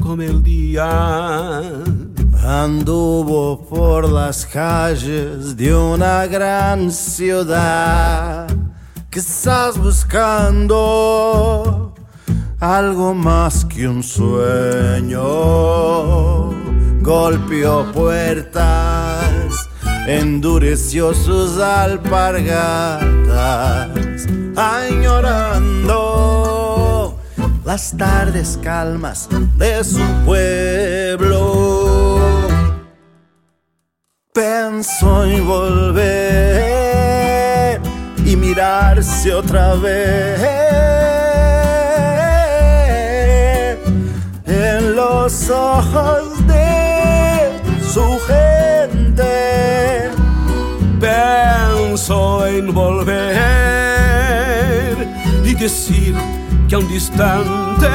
[0.03, 1.62] como el día.
[2.45, 8.47] Anduvo por las calles de una gran ciudad,
[9.11, 11.18] quizás buscando
[12.61, 15.20] algo más que un sueño.
[17.01, 19.68] Golpeó puertas,
[20.07, 23.09] endureció sus alpargatas,
[24.57, 25.99] añorando
[27.64, 31.68] las tardes calmas de su pueblo.
[34.39, 36.11] Pensó en volver
[38.24, 40.39] y mirarse otra vez
[44.95, 47.51] los ojos de
[47.82, 50.09] su gente.
[51.01, 53.26] Penso en volver
[55.45, 56.14] y decir
[56.68, 57.89] que a un distante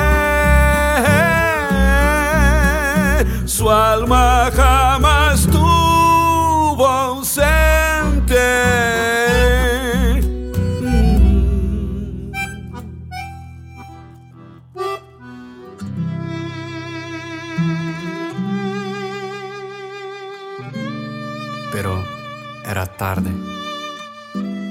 [3.45, 5.47] su alma jamás
[22.73, 23.31] Era tarde.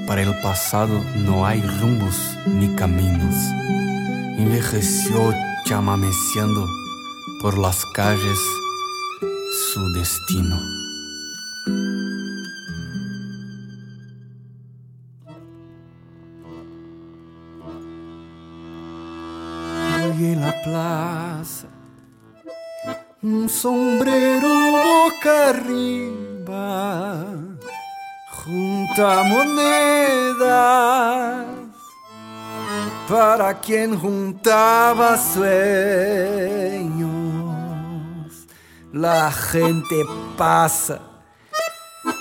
[0.05, 3.33] Para el pasado no hay rumbos ni caminos.
[4.37, 5.33] Envejeció
[5.63, 6.67] chamameciendo
[7.41, 8.37] por las calles
[9.71, 10.57] su destino.
[19.95, 21.69] Hoy en la plaza,
[23.21, 26.22] un sombrero boca arriba
[29.01, 30.45] monedas
[33.09, 35.43] para quien juntaba sueños.
[38.91, 40.03] La gente
[40.37, 40.99] pasa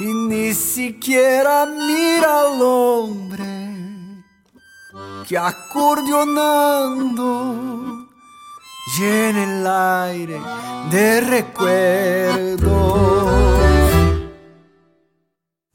[0.00, 4.24] y ni siquiera mira al hombre
[5.28, 8.08] que acordeonando
[8.98, 10.40] llena el aire
[10.90, 13.71] de recuerdos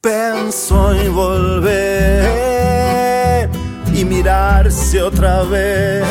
[0.07, 2.29] pensó en volver
[3.93, 6.05] y mirarse otra vez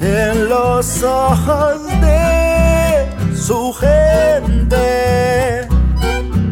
[0.00, 5.68] en los ojos de su gente.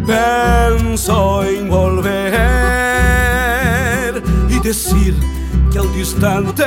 [0.07, 2.13] Pensó en volver
[4.51, 5.15] y decir
[5.73, 6.67] que al distante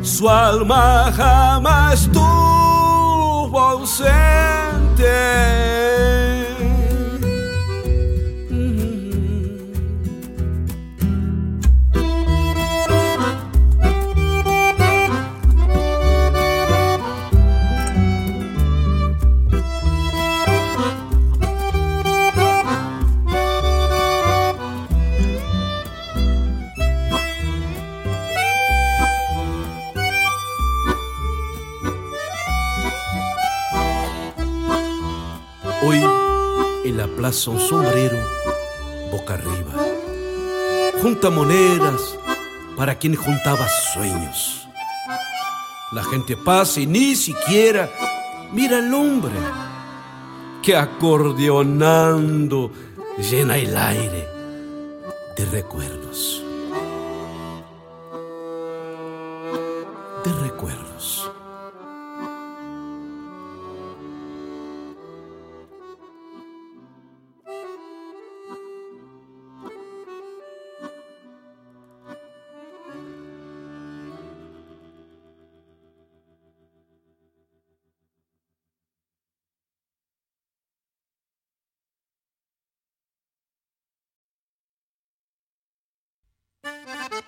[0.00, 2.31] su alma jamás tuvo
[3.92, 4.41] say.
[37.22, 38.18] Plaza un sombrero
[39.12, 39.72] boca arriba.
[41.00, 42.18] Junta monedas
[42.76, 43.64] para quien juntaba
[43.94, 44.66] sueños.
[45.92, 47.88] La gente pasa y ni siquiera
[48.52, 49.38] mira al hombre
[50.64, 52.72] que acordeonando
[53.30, 54.26] llena el aire
[55.36, 56.01] de recuerdos.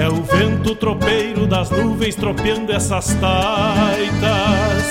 [0.00, 4.84] É o vento tropeiro das nuvens tropeando essas taitas.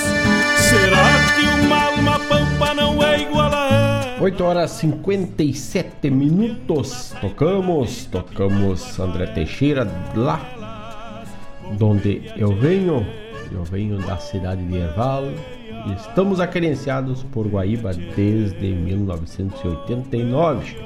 [0.58, 4.16] Será que uma alma pampa não é igual a ela?
[4.20, 7.14] 8 horas 57 minutos.
[7.20, 11.24] Tocamos, tocamos André Teixeira lá
[11.78, 13.06] donde eu venho.
[13.50, 15.24] Eu venho da cidade de Erval,
[15.96, 20.76] Estamos acerenciados por Guaíba desde 1989.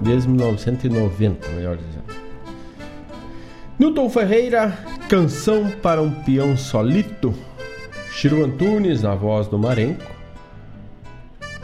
[0.00, 2.03] Desde 1990, melhor dizendo.
[3.76, 7.34] Newton Ferreira, Canção para um Peão Solito.
[8.12, 10.04] Chiro Antunes, na voz do Marenco.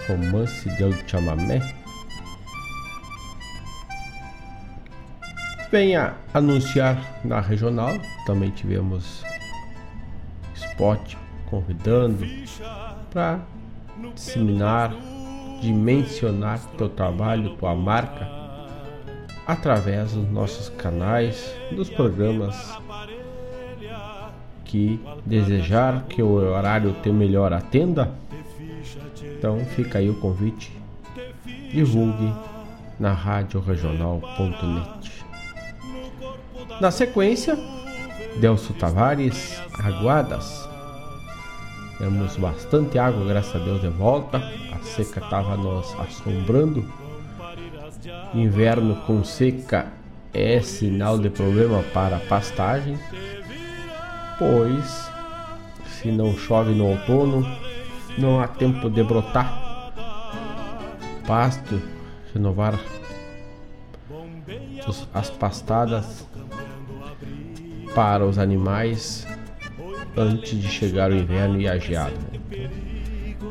[0.09, 1.63] Romance del Chamamé.
[5.71, 7.93] Venha anunciar na regional.
[8.27, 9.23] Também tivemos
[10.57, 11.17] spot
[11.49, 12.27] convidando
[13.13, 13.39] para
[14.17, 14.93] disseminar,
[15.61, 18.40] dimensionar teu trabalho, tua marca
[19.51, 22.79] através dos nossos canais, dos programas
[24.65, 28.13] que desejar que o horário teu melhor atenda.
[29.23, 30.73] Então fica aí o convite.
[31.73, 32.33] Divulgue
[32.99, 35.25] na radioregional.net.
[36.81, 37.57] Na sequência,
[38.41, 40.71] Delcio Tavares, Aguadas
[42.01, 44.39] temos bastante água, graças a Deus, de volta.
[44.73, 46.83] A seca estava nos assombrando.
[48.33, 49.89] Inverno com seca
[50.33, 52.97] é sinal de problema para a pastagem,
[54.39, 55.11] pois
[55.87, 57.45] se não chove no outono,
[58.17, 59.93] não há tempo de brotar
[61.27, 61.83] pasto,
[62.33, 62.79] renovar
[65.13, 66.27] as pastadas
[67.95, 69.27] para os animais
[70.17, 72.15] antes de chegar o inverno e a geada.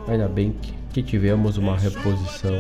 [0.08, 2.56] Ainda bem que, que tivemos uma reposição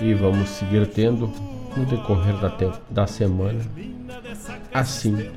[0.00, 1.30] e vamos seguir tendo
[1.76, 2.52] no decorrer da,
[2.90, 3.60] da semana,
[4.72, 5.30] assim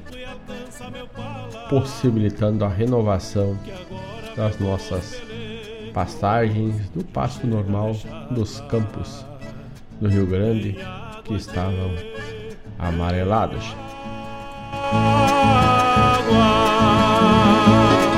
[1.69, 3.57] possibilitando a renovação
[4.35, 5.21] das nossas
[5.93, 7.95] pastagens do pasto normal
[8.31, 9.25] dos campos
[9.99, 10.77] do Rio Grande
[11.23, 11.91] que estavam
[12.79, 13.75] amarelados.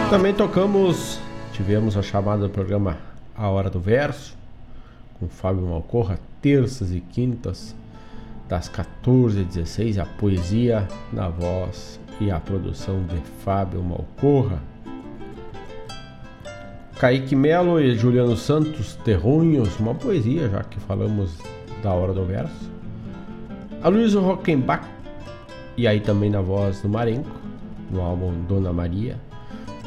[0.10, 1.20] Também tocamos,
[1.52, 2.98] tivemos a chamada do programa
[3.36, 4.36] A Hora do Verso,
[5.20, 7.76] com Fábio Malcorra, terças e quintas,
[8.48, 14.62] das 14 às 16, a poesia na voz e a produção de Fábio Malcorra.
[17.00, 21.36] Kaique Melo e Juliano Santos, Terrunhos, uma poesia, já que falamos
[21.82, 22.72] da Hora do Verso.
[23.82, 24.88] A Luísa Rockenbach,
[25.76, 27.36] e aí também na voz do Marenco,
[27.90, 29.20] no álbum Dona Maria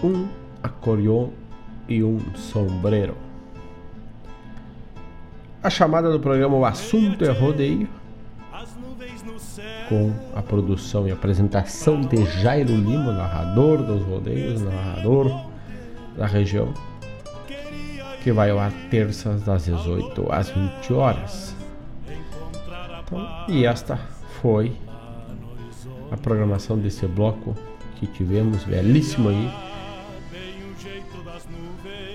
[0.03, 0.27] um
[0.61, 1.29] acordeon
[1.89, 3.28] e um sombreiro.
[5.63, 7.89] A chamada do programa O Assunto é Rodeio,
[9.89, 15.47] com a produção e apresentação de Jairo Lima, narrador dos rodeios, narrador
[16.17, 16.73] da região,
[18.23, 21.57] que vai ao ar terças das 18 às 20 horas.
[23.05, 23.97] Então, e esta
[24.41, 24.77] foi
[26.11, 27.57] a programação desse bloco
[27.97, 29.51] que tivemos, belíssimo aí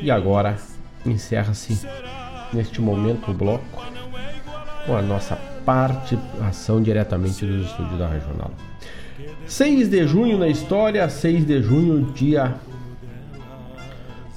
[0.01, 0.57] e agora
[1.05, 1.85] encerra-se
[2.53, 3.83] neste momento o bloco
[4.85, 5.35] com a nossa
[5.65, 8.51] participação diretamente dos estúdios da Regional.
[9.45, 12.55] 6 de junho na história, 6 de junho, dia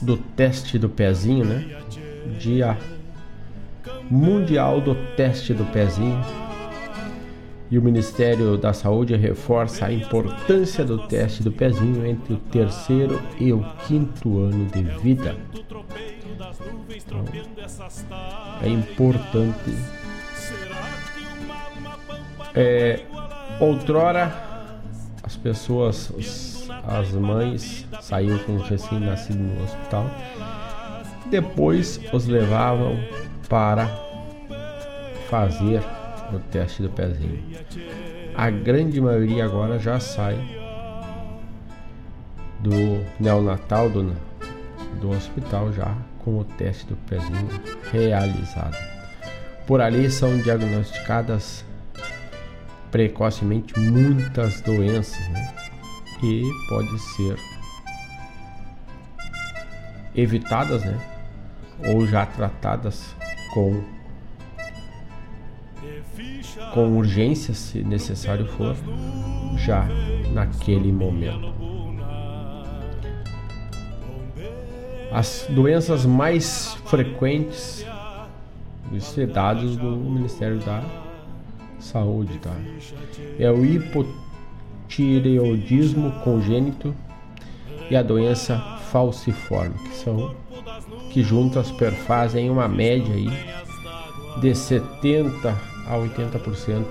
[0.01, 1.65] do teste do pezinho, né?
[2.39, 2.77] Dia
[4.11, 6.21] mundial do teste do pezinho.
[7.69, 13.21] E o Ministério da Saúde reforça a importância do teste do pezinho entre o terceiro
[13.41, 15.35] e o quinto ano de vida.
[18.63, 19.77] É importante.
[22.55, 23.01] É,
[23.61, 24.33] outrora,
[25.23, 30.09] as pessoas, os as mães saíam com os recém-nascidos no hospital.
[31.29, 32.97] Depois os levavam
[33.49, 33.89] para
[35.29, 35.83] fazer
[36.33, 37.43] o teste do pezinho.
[38.37, 40.37] A grande maioria agora já sai
[42.61, 44.15] do neonatal do,
[45.01, 45.97] do hospital já
[46.27, 47.49] com o teste do pezinho
[47.93, 48.77] realizado.
[49.65, 51.65] Por ali são diagnosticadas
[52.91, 55.55] precocemente muitas doenças né?
[56.25, 57.37] e pode ser
[60.17, 60.99] evitadas né?
[61.87, 63.15] ou já tratadas
[63.55, 63.85] com
[66.73, 68.75] com urgência se necessário for
[69.59, 69.87] já
[70.33, 71.66] naquele momento
[75.13, 77.87] as doenças mais frequentes
[79.19, 80.85] é dados do Ministério da
[81.81, 82.55] Saúde, tá?
[83.39, 86.95] É o hipotireoidismo congênito
[87.91, 88.59] e a doença
[88.91, 90.35] falciforme, que são
[91.11, 93.31] que juntas perfazem uma média aí
[94.41, 95.49] de 70
[95.87, 96.85] a 80%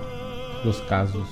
[0.64, 1.24] dos casos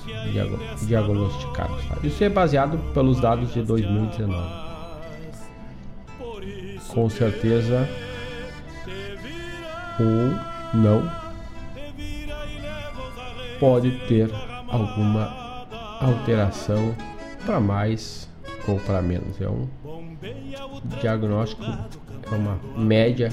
[0.86, 1.84] diagnosticados.
[1.86, 1.96] Tá?
[2.02, 4.63] Isso é baseado pelos dados de 2019.
[6.94, 7.88] Com certeza,
[9.98, 11.10] ou não
[13.58, 14.30] pode ter
[14.68, 15.66] alguma
[16.00, 16.94] alteração
[17.44, 18.30] para mais
[18.66, 19.38] ou para menos.
[19.40, 19.68] É um
[21.00, 23.30] diagnóstico, é uma média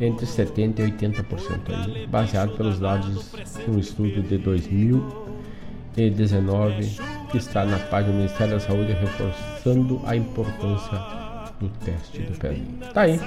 [0.00, 6.98] entre 70% e 80% aí, baseado pelos dados de um estudo de 2019
[7.30, 11.21] que está na página do Ministério da Saúde reforçando a importância
[11.62, 12.78] do teste do pezinho.
[12.92, 13.20] Tá aí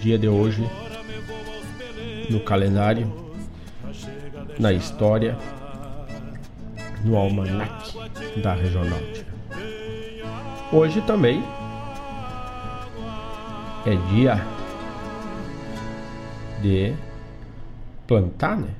[0.00, 0.66] dia de hoje
[2.30, 3.12] no calendário,
[4.58, 5.36] na história,
[7.04, 7.92] no almanac
[8.42, 9.26] da Regionaltia.
[10.72, 11.42] Hoje também
[13.84, 14.46] é dia
[16.62, 16.94] de
[18.06, 18.70] plantar, né?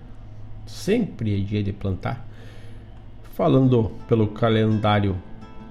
[0.66, 2.26] Sempre é dia de plantar.
[3.34, 5.16] Falando pelo calendário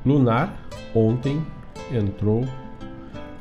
[0.06, 0.58] lunar,
[0.94, 1.42] ontem
[1.92, 2.46] entrou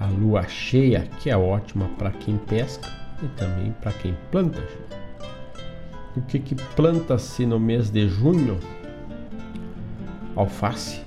[0.00, 2.88] a lua cheia, que é ótima para quem pesca
[3.22, 4.62] e também para quem planta.
[6.16, 8.58] O que, que planta-se no mês de junho?
[10.34, 11.02] Alface,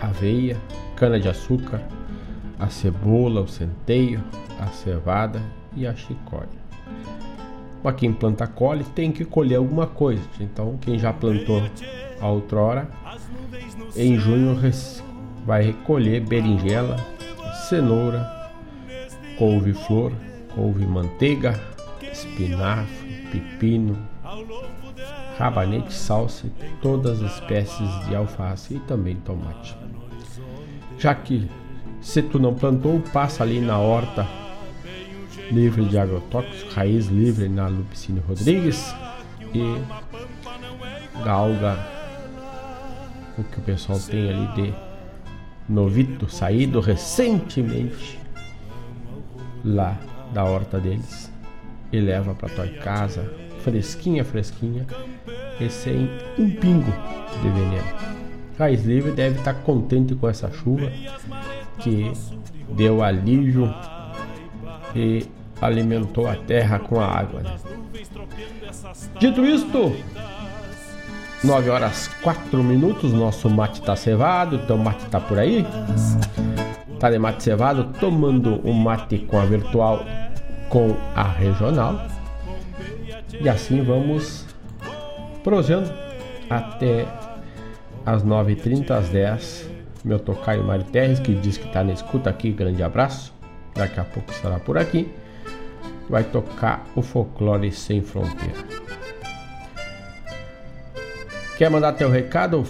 [0.00, 0.56] aveia,
[0.96, 1.80] cana-de-açúcar,
[2.58, 4.22] a cebola, o centeio,
[4.58, 5.40] a cevada
[5.74, 6.60] e a chicória.
[7.82, 10.22] Para quem planta colhe, tem que colher alguma coisa.
[10.38, 11.62] Então, quem já plantou
[12.28, 12.88] outrora,
[13.96, 14.56] em junho
[15.44, 16.96] vai recolher berinjela,
[17.68, 18.50] cenoura,
[19.38, 20.12] couve-flor,
[20.54, 21.58] couve-manteiga,
[22.02, 23.96] espinafre, pepino,
[25.38, 26.48] rabanete, salsa
[26.82, 29.76] todas as espécies de alface e também tomate.
[30.98, 31.48] Já que
[32.00, 34.26] se tu não plantou, passa ali na horta
[35.50, 38.94] livre de agrotóxicos, raiz livre na Lupicínio Rodrigues
[39.54, 39.82] e
[41.24, 41.99] galga
[43.40, 44.74] o que o pessoal tem ali de
[45.68, 48.18] novito saído recentemente
[49.64, 49.98] lá
[50.32, 51.30] da horta deles
[51.92, 53.32] e leva para tua casa
[53.62, 54.86] fresquinha, fresquinha
[55.60, 56.92] e sem um pingo
[57.42, 58.20] de veneno.
[58.58, 60.90] Raiz Livre deve estar tá contente com essa chuva
[61.78, 62.12] que
[62.74, 63.72] deu alívio
[64.94, 65.26] e
[65.60, 67.40] alimentou a terra com a água.
[67.40, 67.56] Né?
[69.18, 69.96] Dito isto,
[71.42, 75.66] 9 horas 4 minutos, nosso mate tá cevado, então mate tá por aí.
[76.98, 80.04] Tá de mate cevado, tomando um mate com a virtual
[80.68, 82.06] com a regional.
[83.40, 84.44] E assim vamos
[85.42, 85.90] prosendo
[86.50, 87.06] até
[88.04, 89.70] as 9h30, às 10
[90.04, 93.32] Meu tocaio Mário Terres, que diz que tá na escuta aqui, grande abraço.
[93.74, 95.10] Daqui a pouco estará por aqui.
[96.08, 98.89] Vai tocar o folclore sem fronteira.
[101.60, 102.64] Quer mandar teu recado?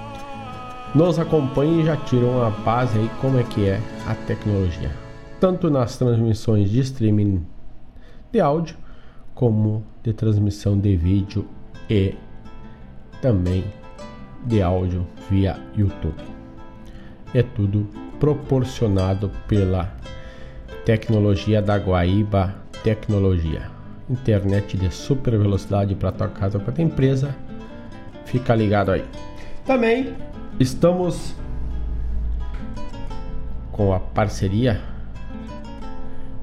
[0.95, 4.91] nos acompanhe e já tira uma base aí como é que é a tecnologia,
[5.39, 7.45] tanto nas transmissões de streaming
[8.31, 8.75] de áudio
[9.33, 11.47] como de transmissão de vídeo
[11.89, 12.15] e
[13.23, 13.63] também
[14.45, 16.21] de áudio via YouTube.
[17.33, 17.87] É tudo
[18.19, 19.95] proporcionado pela
[20.83, 22.53] tecnologia da Guaíba
[22.83, 23.71] Tecnologia.
[24.09, 27.33] Internet de super velocidade para tua casa para tua empresa.
[28.25, 29.05] Fica ligado aí.
[29.65, 30.13] Também
[30.59, 31.33] estamos
[33.71, 34.81] com a parceria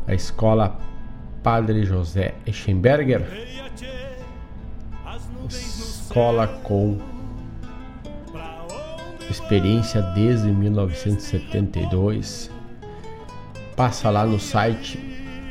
[0.06, 0.78] a escola
[1.42, 3.20] Padre José Eschenberger,
[6.10, 6.98] escola com
[9.30, 12.50] experiência desde 1972.
[13.76, 14.98] Passa lá no site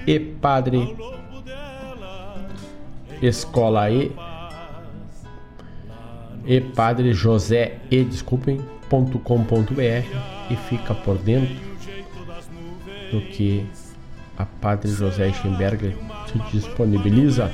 [0.06, 0.98] e Padre
[3.22, 4.12] Escola E
[6.46, 9.80] e Padre José e desculpem.com.br
[10.50, 11.56] e fica por dentro
[13.12, 13.66] do que
[14.38, 15.96] a Padre José Schemberger
[16.28, 17.50] se disponibiliza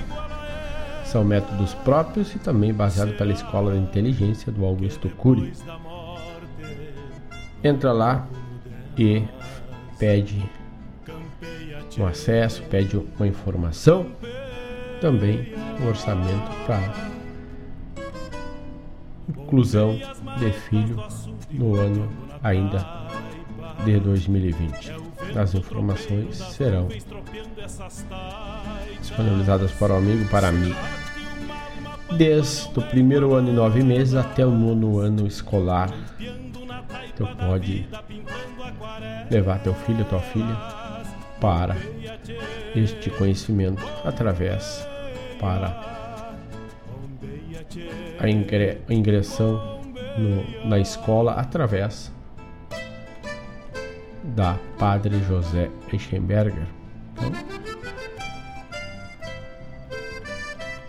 [1.16, 5.54] são métodos próprios e também baseados pela Escola de Inteligência do Augusto Cury.
[7.64, 8.28] Entra lá
[8.98, 9.24] e
[9.98, 10.44] pede
[11.98, 14.08] um acesso, pede uma informação,
[15.00, 16.94] também um orçamento para
[19.30, 19.98] inclusão
[20.38, 21.02] de filho
[21.50, 22.10] no ano
[22.44, 22.86] ainda
[23.86, 24.92] de 2020.
[25.34, 26.90] As informações serão
[29.00, 31.05] disponibilizadas para o amigo para amigo.
[32.18, 35.90] Desde o primeiro ano e nove meses até o nono ano escolar,
[37.16, 37.88] tu pode
[39.30, 40.56] levar teu filho, tua filha
[41.42, 41.76] para
[42.76, 44.88] este conhecimento através
[45.40, 45.96] para
[48.20, 49.82] a ingressão
[50.18, 52.12] no, na escola através
[54.24, 56.68] da Padre José Eichenberger.
[57.14, 57.32] Então,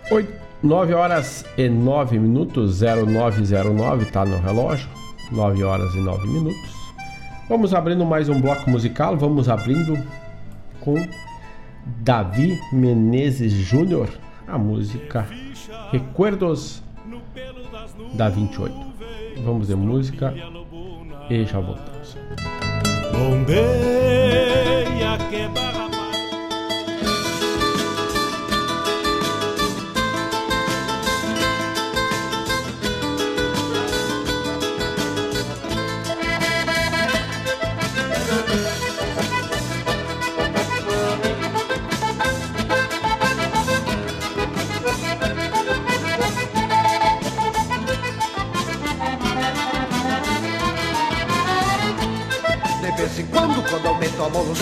[0.09, 4.89] 8, 9 horas e 9 minutos, 0909 tá no relógio,
[5.31, 6.75] 9 horas e 9 minutos.
[7.47, 9.97] Vamos abrindo mais um bloco musical, vamos abrindo
[10.81, 10.95] com
[12.01, 14.09] Davi Menezes Júnior,
[14.47, 15.27] a música
[15.91, 16.81] Recuerdos
[18.13, 18.75] da 28.
[19.43, 20.33] Vamos de música
[21.29, 22.17] e já voltamos.
[23.11, 23.57] Bombeia
[25.29, 25.76] que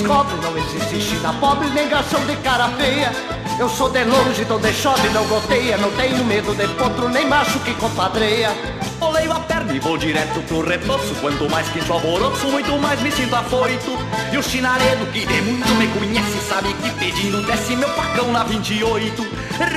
[0.01, 3.11] copos, não existe China pobre, nem garçom de cara feia.
[3.59, 7.27] Eu sou de longe, então de chove, não goteia, não tenho medo de potro, nem
[7.27, 8.51] macho que compadreia.
[8.99, 13.11] Oleio a perna e vou direto pro retoço, quanto mais que alvoroço, muito mais me
[13.11, 13.97] sinto afoito.
[14.33, 18.43] E o chinaredo, que de muito me conhece, sabe que pedindo desce meu pacão na
[18.43, 19.25] 28.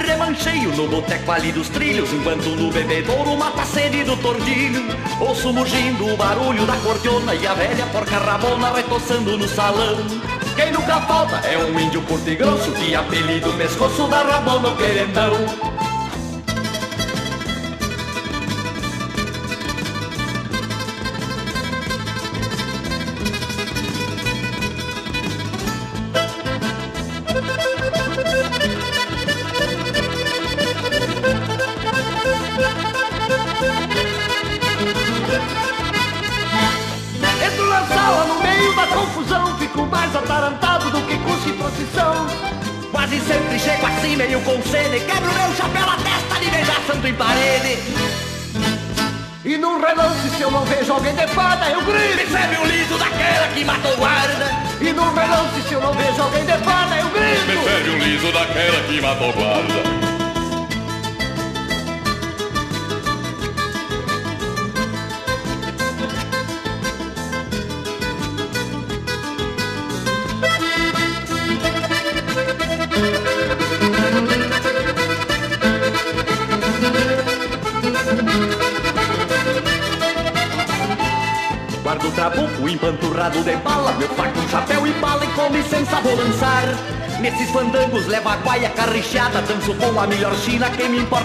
[0.06, 4.87] Remancheio no boteco ali dos trilhos, enquanto no bebedouro mata a sede do tordilho.
[5.20, 9.96] Ouço mugindo o barulho da cordiona e a velha porca rabona retoçando no salão.
[10.54, 14.76] Quem nunca falta é um índio curto e grosso que apelido pescoço da rabona o
[14.76, 15.77] querendão.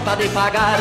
[0.03, 0.79] Importa de pagar.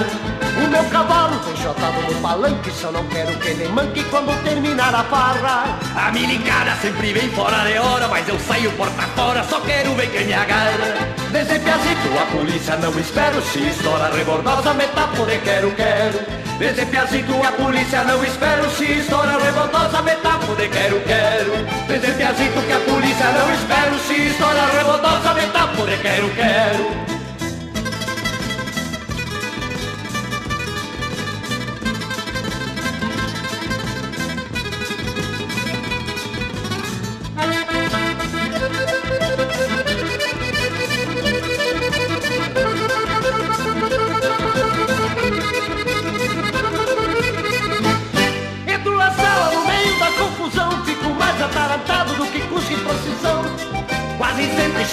[0.59, 4.95] O meu cavalo vem chotado no palanque Só não quero que ele manque quando terminar
[4.95, 5.79] a farra.
[5.97, 10.11] A milicada sempre vem fora de hora Mas eu saio porta fora, só quero ver
[10.11, 11.09] quem me agarra.
[11.31, 16.43] Desde piazito a polícia não espero Se estoura rebordosa, metáfora quero, quero.
[16.59, 21.53] Desde piazito a polícia não espero Se estoura revoltosa, metáfora quero, quero.
[21.89, 26.52] Desde piazito que a polícia não espero Se estoura revoltosa, metáfora quero, quero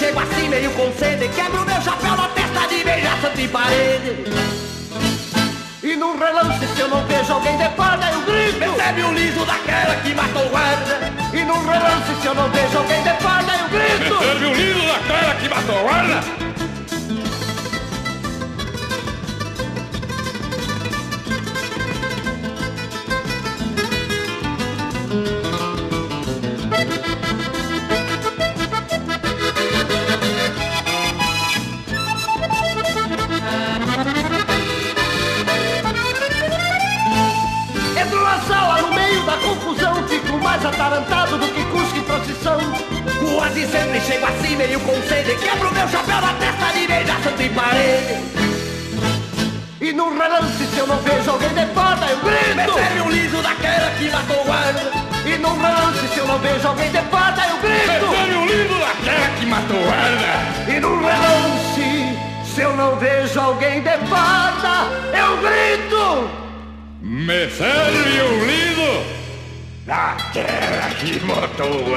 [0.00, 4.24] chego assim meio com sede Quebro meu chapéu na testa de beijar santo em parede.
[5.82, 8.58] E num relance se eu não vejo alguém de farda eu grito.
[8.58, 11.12] Recebe o liso daquela que matou o guarda.
[11.34, 14.14] E num relance se eu não vejo alguém de farda eu grito.
[14.18, 16.49] Recebe o liso daquela que matou o guarda
[63.30, 66.30] vejo alguém de farda eu grito
[67.00, 69.04] Me serve o liso
[69.86, 71.96] daquela que matou o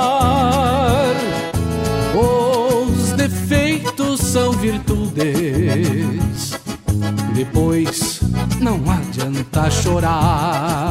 [4.31, 5.17] São virtudes.
[7.35, 8.21] Depois
[8.61, 10.90] não adianta chorar.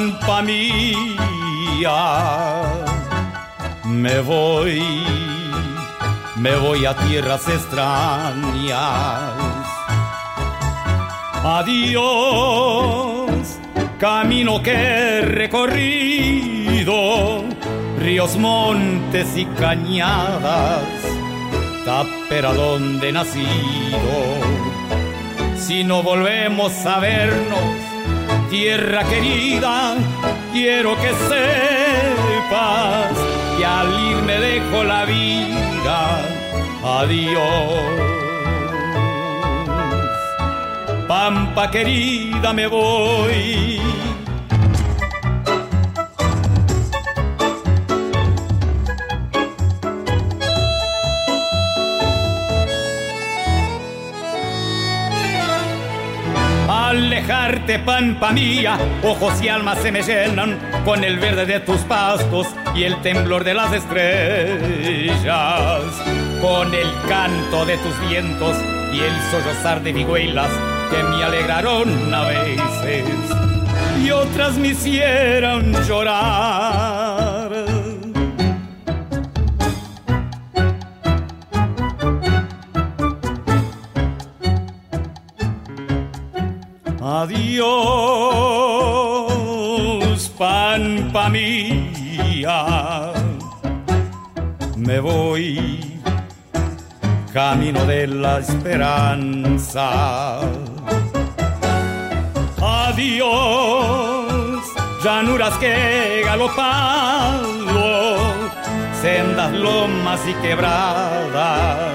[0.00, 1.98] Pampa mía.
[3.84, 4.82] Me voy,
[6.36, 8.78] me voy a tierras extrañas.
[11.42, 12.10] Adiós,
[13.98, 16.94] camino que he recorrido,
[17.98, 20.82] ríos, montes y cañadas,
[21.84, 24.60] tapera donde he nacido
[25.70, 27.89] si no volvemos a vernos,
[28.50, 29.96] tierra querida,
[30.52, 33.12] quiero que sepas
[33.56, 36.20] que al ir me dejo la vida.
[36.82, 38.10] Adiós.
[41.06, 43.89] Pampa querida, me voy.
[57.84, 62.82] Pampa mía, ojos y almas se me llenan con el verde de tus pastos y
[62.82, 65.22] el temblor de las estrellas,
[66.40, 68.56] con el canto de tus vientos
[68.92, 70.50] y el sollozar de vihuelas
[70.90, 73.14] que me alegraron a veces.
[74.02, 76.89] Y otras me hicieron llorar.
[87.22, 87.68] Adiós,
[90.38, 93.12] pampa mía.
[94.76, 96.00] Me voy
[97.34, 100.40] camino de la esperanza.
[102.62, 104.62] Adiós,
[105.04, 108.16] llanuras que he galopado,
[109.02, 111.92] sendas lomas y quebradas,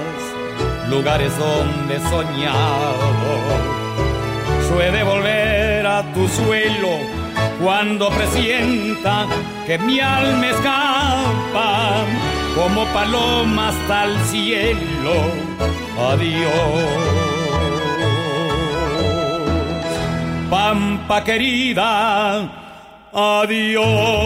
[0.88, 3.85] lugares donde soñado.
[4.68, 6.98] Yo he de volver a tu suelo
[7.62, 9.26] cuando presienta
[9.66, 12.04] que mi alma escapa
[12.54, 15.14] como paloma hasta el cielo.
[16.10, 17.26] Adiós.
[20.50, 22.48] Pampa querida,
[23.12, 24.16] adiós.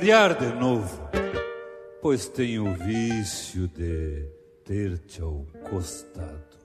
[0.00, 0.98] Me torear de novo,
[2.00, 4.24] pois tenho o vício de
[4.64, 6.56] ter-te ao costado,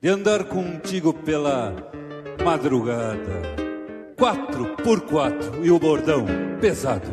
[0.00, 1.74] de andar contigo pela
[2.44, 3.42] madrugada,
[4.16, 6.26] quatro por quatro e o bordão
[6.60, 7.08] pesado.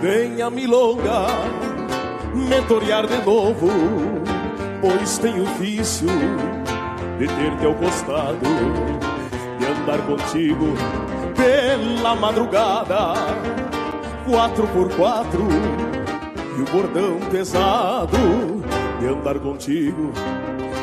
[0.00, 1.26] Venha milonga
[2.32, 3.68] me torear de novo,
[4.80, 6.06] pois tenho vício
[7.18, 8.46] de ter-te ao costado,
[9.58, 11.09] de andar contigo
[11.40, 13.14] pela madrugada,
[14.28, 15.48] quatro por quatro
[16.58, 18.62] e o bordão pesado,
[19.00, 20.12] de andar contigo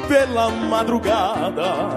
[0.08, 1.90] pela madrugada,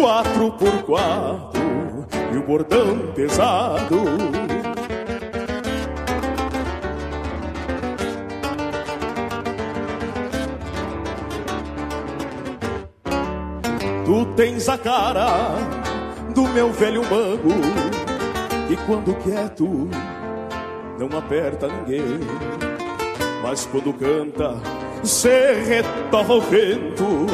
[0.00, 4.02] quatro por quatro e o bordão pesado.
[14.06, 15.84] Tu tens a cara
[16.34, 17.54] do meu velho mango.
[18.68, 19.88] E quando quieto
[20.98, 22.20] não aperta ninguém.
[23.42, 24.56] Mas quando canta
[25.02, 27.26] se retova o vento.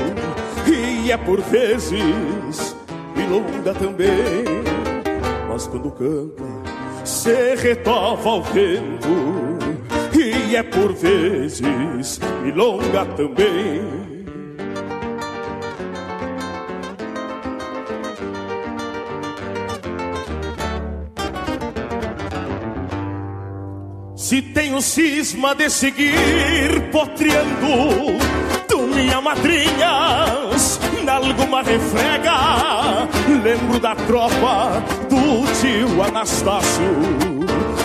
[0.67, 2.77] E é por vezes
[3.17, 4.45] milonga também.
[5.49, 6.45] Mas quando canta
[7.05, 9.61] se retova o vento.
[10.13, 14.10] E é por vezes milonga também
[24.31, 28.17] Se tenho cisma de seguir potreando
[28.69, 33.09] Tu minha madrinhas Nalguma refrega
[33.43, 36.85] Lembro da tropa do tio Anastácio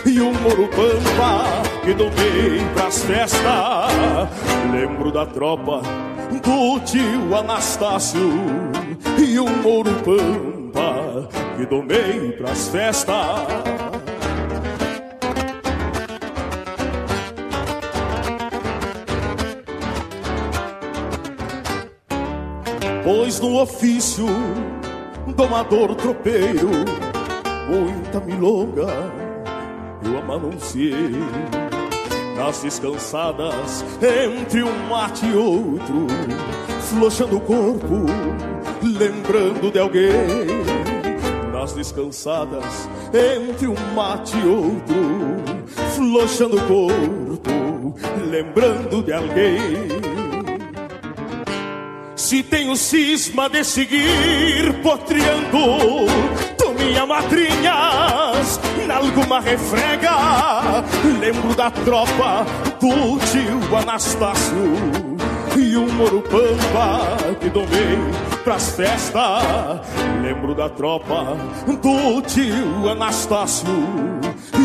[0.05, 3.41] E o Moro Pampa que domei pras festas.
[4.71, 5.81] Lembro da tropa
[6.29, 8.39] do tio Anastácio
[9.17, 11.27] E o Moro Pampa
[11.57, 13.94] que domei pras festas
[23.05, 24.25] Pois no ofício
[25.37, 26.71] domador tropeiro
[27.69, 28.87] Muita milonga
[30.03, 31.11] eu amanunciei
[32.35, 36.07] Nas descansadas entre um mate e outro
[36.81, 38.05] Flochando o corpo,
[38.81, 40.11] lembrando de alguém.
[41.51, 44.95] Nas descansadas entre um mate e outro
[45.95, 47.95] Flochando o corpo,
[48.31, 49.94] lembrando de alguém
[52.25, 56.07] se tenho cisma de seguir potreando
[56.57, 60.83] Tu minha madrinhas Nalguma refrega
[61.19, 62.43] Lembro da tropa
[62.81, 64.57] do tio Anastácio
[65.55, 67.97] E o Moro Pampa que domei
[68.43, 69.21] pras festas.
[70.23, 71.37] Lembro da tropa
[71.67, 73.67] do tio Anastácio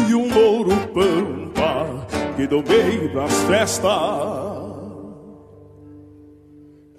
[0.09, 2.07] E o Moro Pampa
[2.37, 4.60] que domei pras festas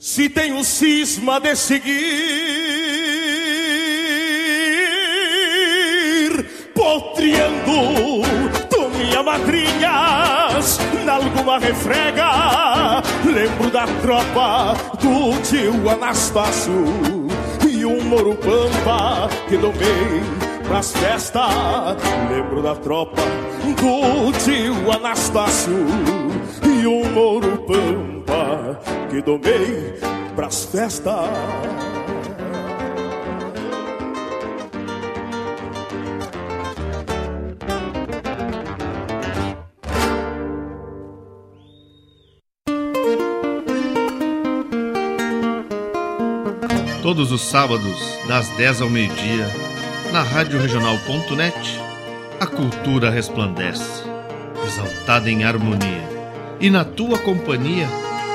[0.02, 1.92] se tenho cisma de seguir
[6.74, 8.24] potreando
[8.68, 16.84] tu minha madrinhas nalguma refrega lembro da tropa do tio Anastácio
[17.70, 20.24] e um Moro Pampa que domei
[20.68, 21.54] pras festas.
[22.28, 23.22] Lembro da tropa
[23.62, 25.86] do tio Anastácio
[26.64, 28.21] e um Moro Pampa
[29.10, 29.94] que domei
[30.36, 31.30] pras festas.
[47.02, 49.46] Todos os sábados, das 10 ao meio-dia,
[50.14, 50.60] na Rádio
[52.40, 54.04] a cultura resplandece.
[54.66, 56.08] exaltada em harmonia.
[56.60, 57.88] E na tua companhia,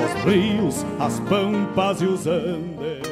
[0.00, 3.03] os rios, as pampas e os andes.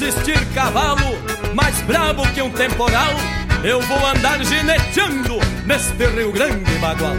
[0.00, 1.18] Existir cavalo
[1.54, 3.10] Mais bravo que um temporal
[3.64, 7.16] Eu vou andar gineteando Neste Rio Grande bagual.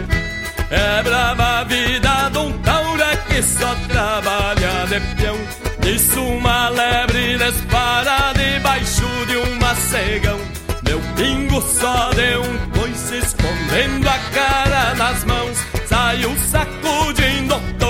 [0.70, 5.36] É brava a vida de um taura que só trabalha de peão.
[5.84, 10.38] Nisso uma lebre dispara debaixo de um macegão.
[10.84, 15.58] Meu pingo só deu um coice escondendo a cara nas mãos.
[15.86, 17.89] Saiu sacudindo toso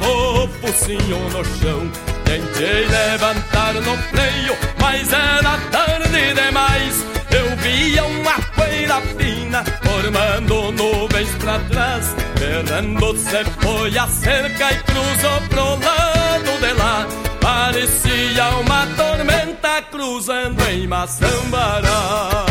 [0.00, 1.90] o focinho no chão.
[2.24, 7.04] Tentei levantar no freio, mas era tarde demais.
[7.30, 12.14] Eu via uma poeira fina formando nuvens pra trás.
[12.38, 17.06] Berrando se foi a cerca e cruzou pro lado de lá.
[17.40, 22.47] Parecia uma tormenta cruzando em Maçambará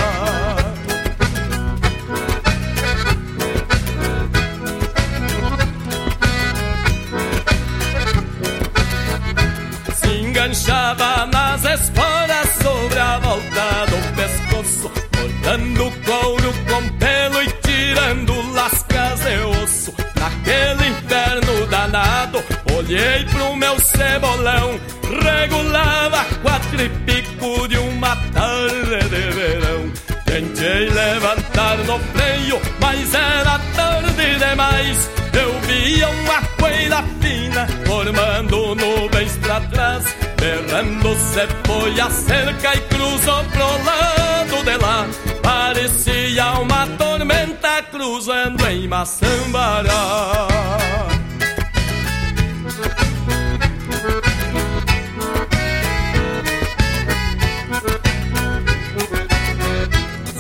[10.88, 19.20] enganchava nas esporas sobre a volta do pescoço Cortando couro com pelo e tirando lascas
[19.20, 22.44] de osso Naquele inferno danado
[22.76, 24.80] Olhei pro meu cebolão
[25.24, 29.92] Regulava quatro e pico de uma tarde de verão
[30.26, 39.38] Tentei levantar no freio, mas era tarde demais Eu via uma poeira fina formando nuvens
[39.38, 40.16] pra trás
[40.48, 45.06] Berrando se foi a cerca e cruzou pro lado de lá.
[45.44, 50.48] Parecia uma tormenta cruzando em Maçambará.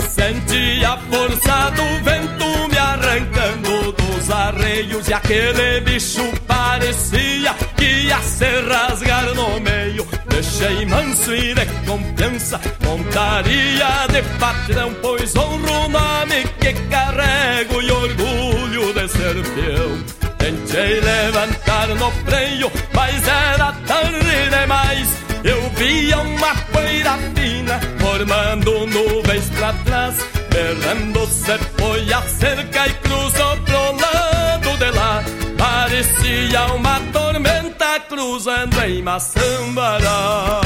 [0.07, 6.31] Senti a força do vento me arrancando dos arreios E aquele bicho
[6.87, 10.07] parecia que ia se rasgar no meio.
[10.29, 17.91] Deixei manso e de confiança, montaria de patrão Pois honro o nome que carrego e
[17.91, 19.35] orgulho de ser
[20.37, 25.09] Tentei levantar no freio, mas era tarde demais.
[25.43, 30.15] Eu via uma poeira fina formando nuvens pra trás.
[30.51, 33.06] Berrando se foi a cerca e
[39.07, 40.59] Maçambará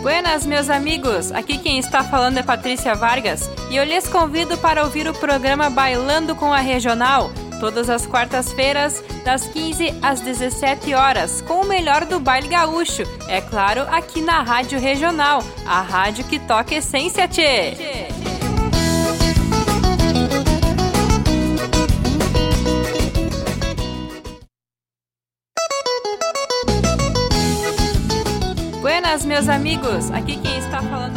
[0.00, 1.32] Buenas, meus amigos!
[1.32, 5.68] Aqui quem está falando é Patrícia Vargas e eu lhes convido para ouvir o programa
[5.68, 12.04] Bailando com a Regional, todas as quartas-feiras, das 15 às 17 horas, com o melhor
[12.04, 13.02] do baile gaúcho.
[13.28, 17.72] É claro, aqui na Rádio Regional, a rádio que toca essência, tchê!
[17.72, 18.08] tchê.
[28.80, 30.10] Buenas, meus amigos!
[30.10, 31.07] Aqui quem está falando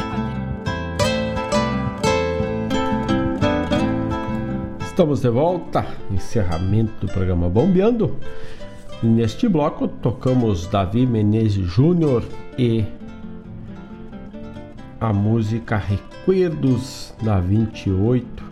[5.01, 8.17] Estamos de volta, encerramento do programa Bombeando.
[9.01, 12.23] Neste bloco tocamos Davi Menezes Júnior
[12.55, 12.85] e
[14.99, 18.43] a música Recuerdos da 28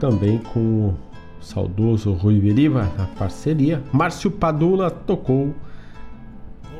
[0.00, 0.94] também com o
[1.40, 3.80] saudoso Rui Veriva na parceria.
[3.92, 5.54] Márcio Padula tocou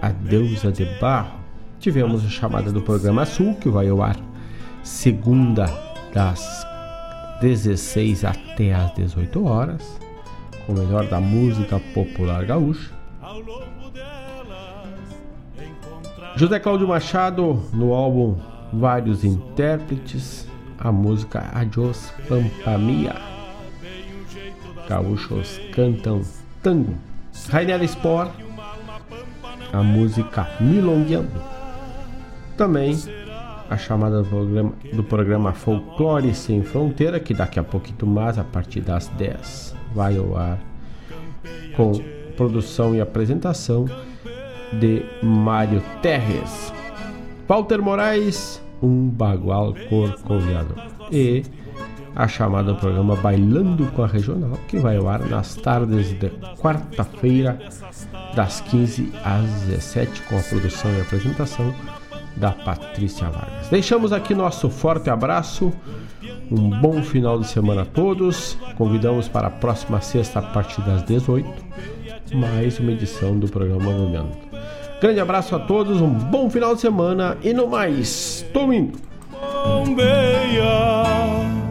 [0.01, 1.39] A Deusa de Barro.
[1.79, 4.17] Tivemos a chamada do programa Sul, que vai ao ar
[4.83, 5.67] segunda
[6.13, 6.72] das
[7.43, 9.99] 16 até às 18 horas,
[10.65, 12.93] com o melhor da música popular gaúcha.
[16.37, 18.37] José Cláudio Machado no álbum
[18.73, 20.47] Vários Intérpretes,
[20.79, 23.17] a música Adios Pampamia.
[24.89, 26.23] Gaúchos cantam
[26.63, 26.95] tango.
[27.49, 28.31] Rainer Sport,
[29.73, 31.43] a música Milongueando.
[32.57, 32.97] Também
[33.73, 38.45] a chamada do programa, do programa Folclore Sem Fronteira, que daqui a pouquinho mais, a
[38.45, 40.59] partir das 10, vai ao ar
[41.75, 41.93] com
[42.37, 43.87] produção e apresentação
[44.79, 46.73] de Mário Terres.
[47.49, 50.75] Walter Moraes, um bagual corcoviano.
[51.11, 51.43] E
[52.15, 56.29] a chamada do programa Bailando com a Regional, que vai ao ar nas tardes de
[56.59, 57.59] quarta-feira,
[58.35, 61.75] das 15 às 17, com a produção e apresentação
[62.37, 63.69] da Patrícia Vargas.
[63.71, 65.73] Deixamos aqui nosso forte abraço,
[66.51, 68.57] um bom final de semana a todos.
[68.77, 71.49] Convidamos para a próxima sexta, a partir das 18,
[72.35, 74.39] mais uma edição do programa Momento.
[75.01, 78.99] Grande abraço a todos, um bom final de semana e no mais, tô indo.
[79.65, 81.62] Bombeia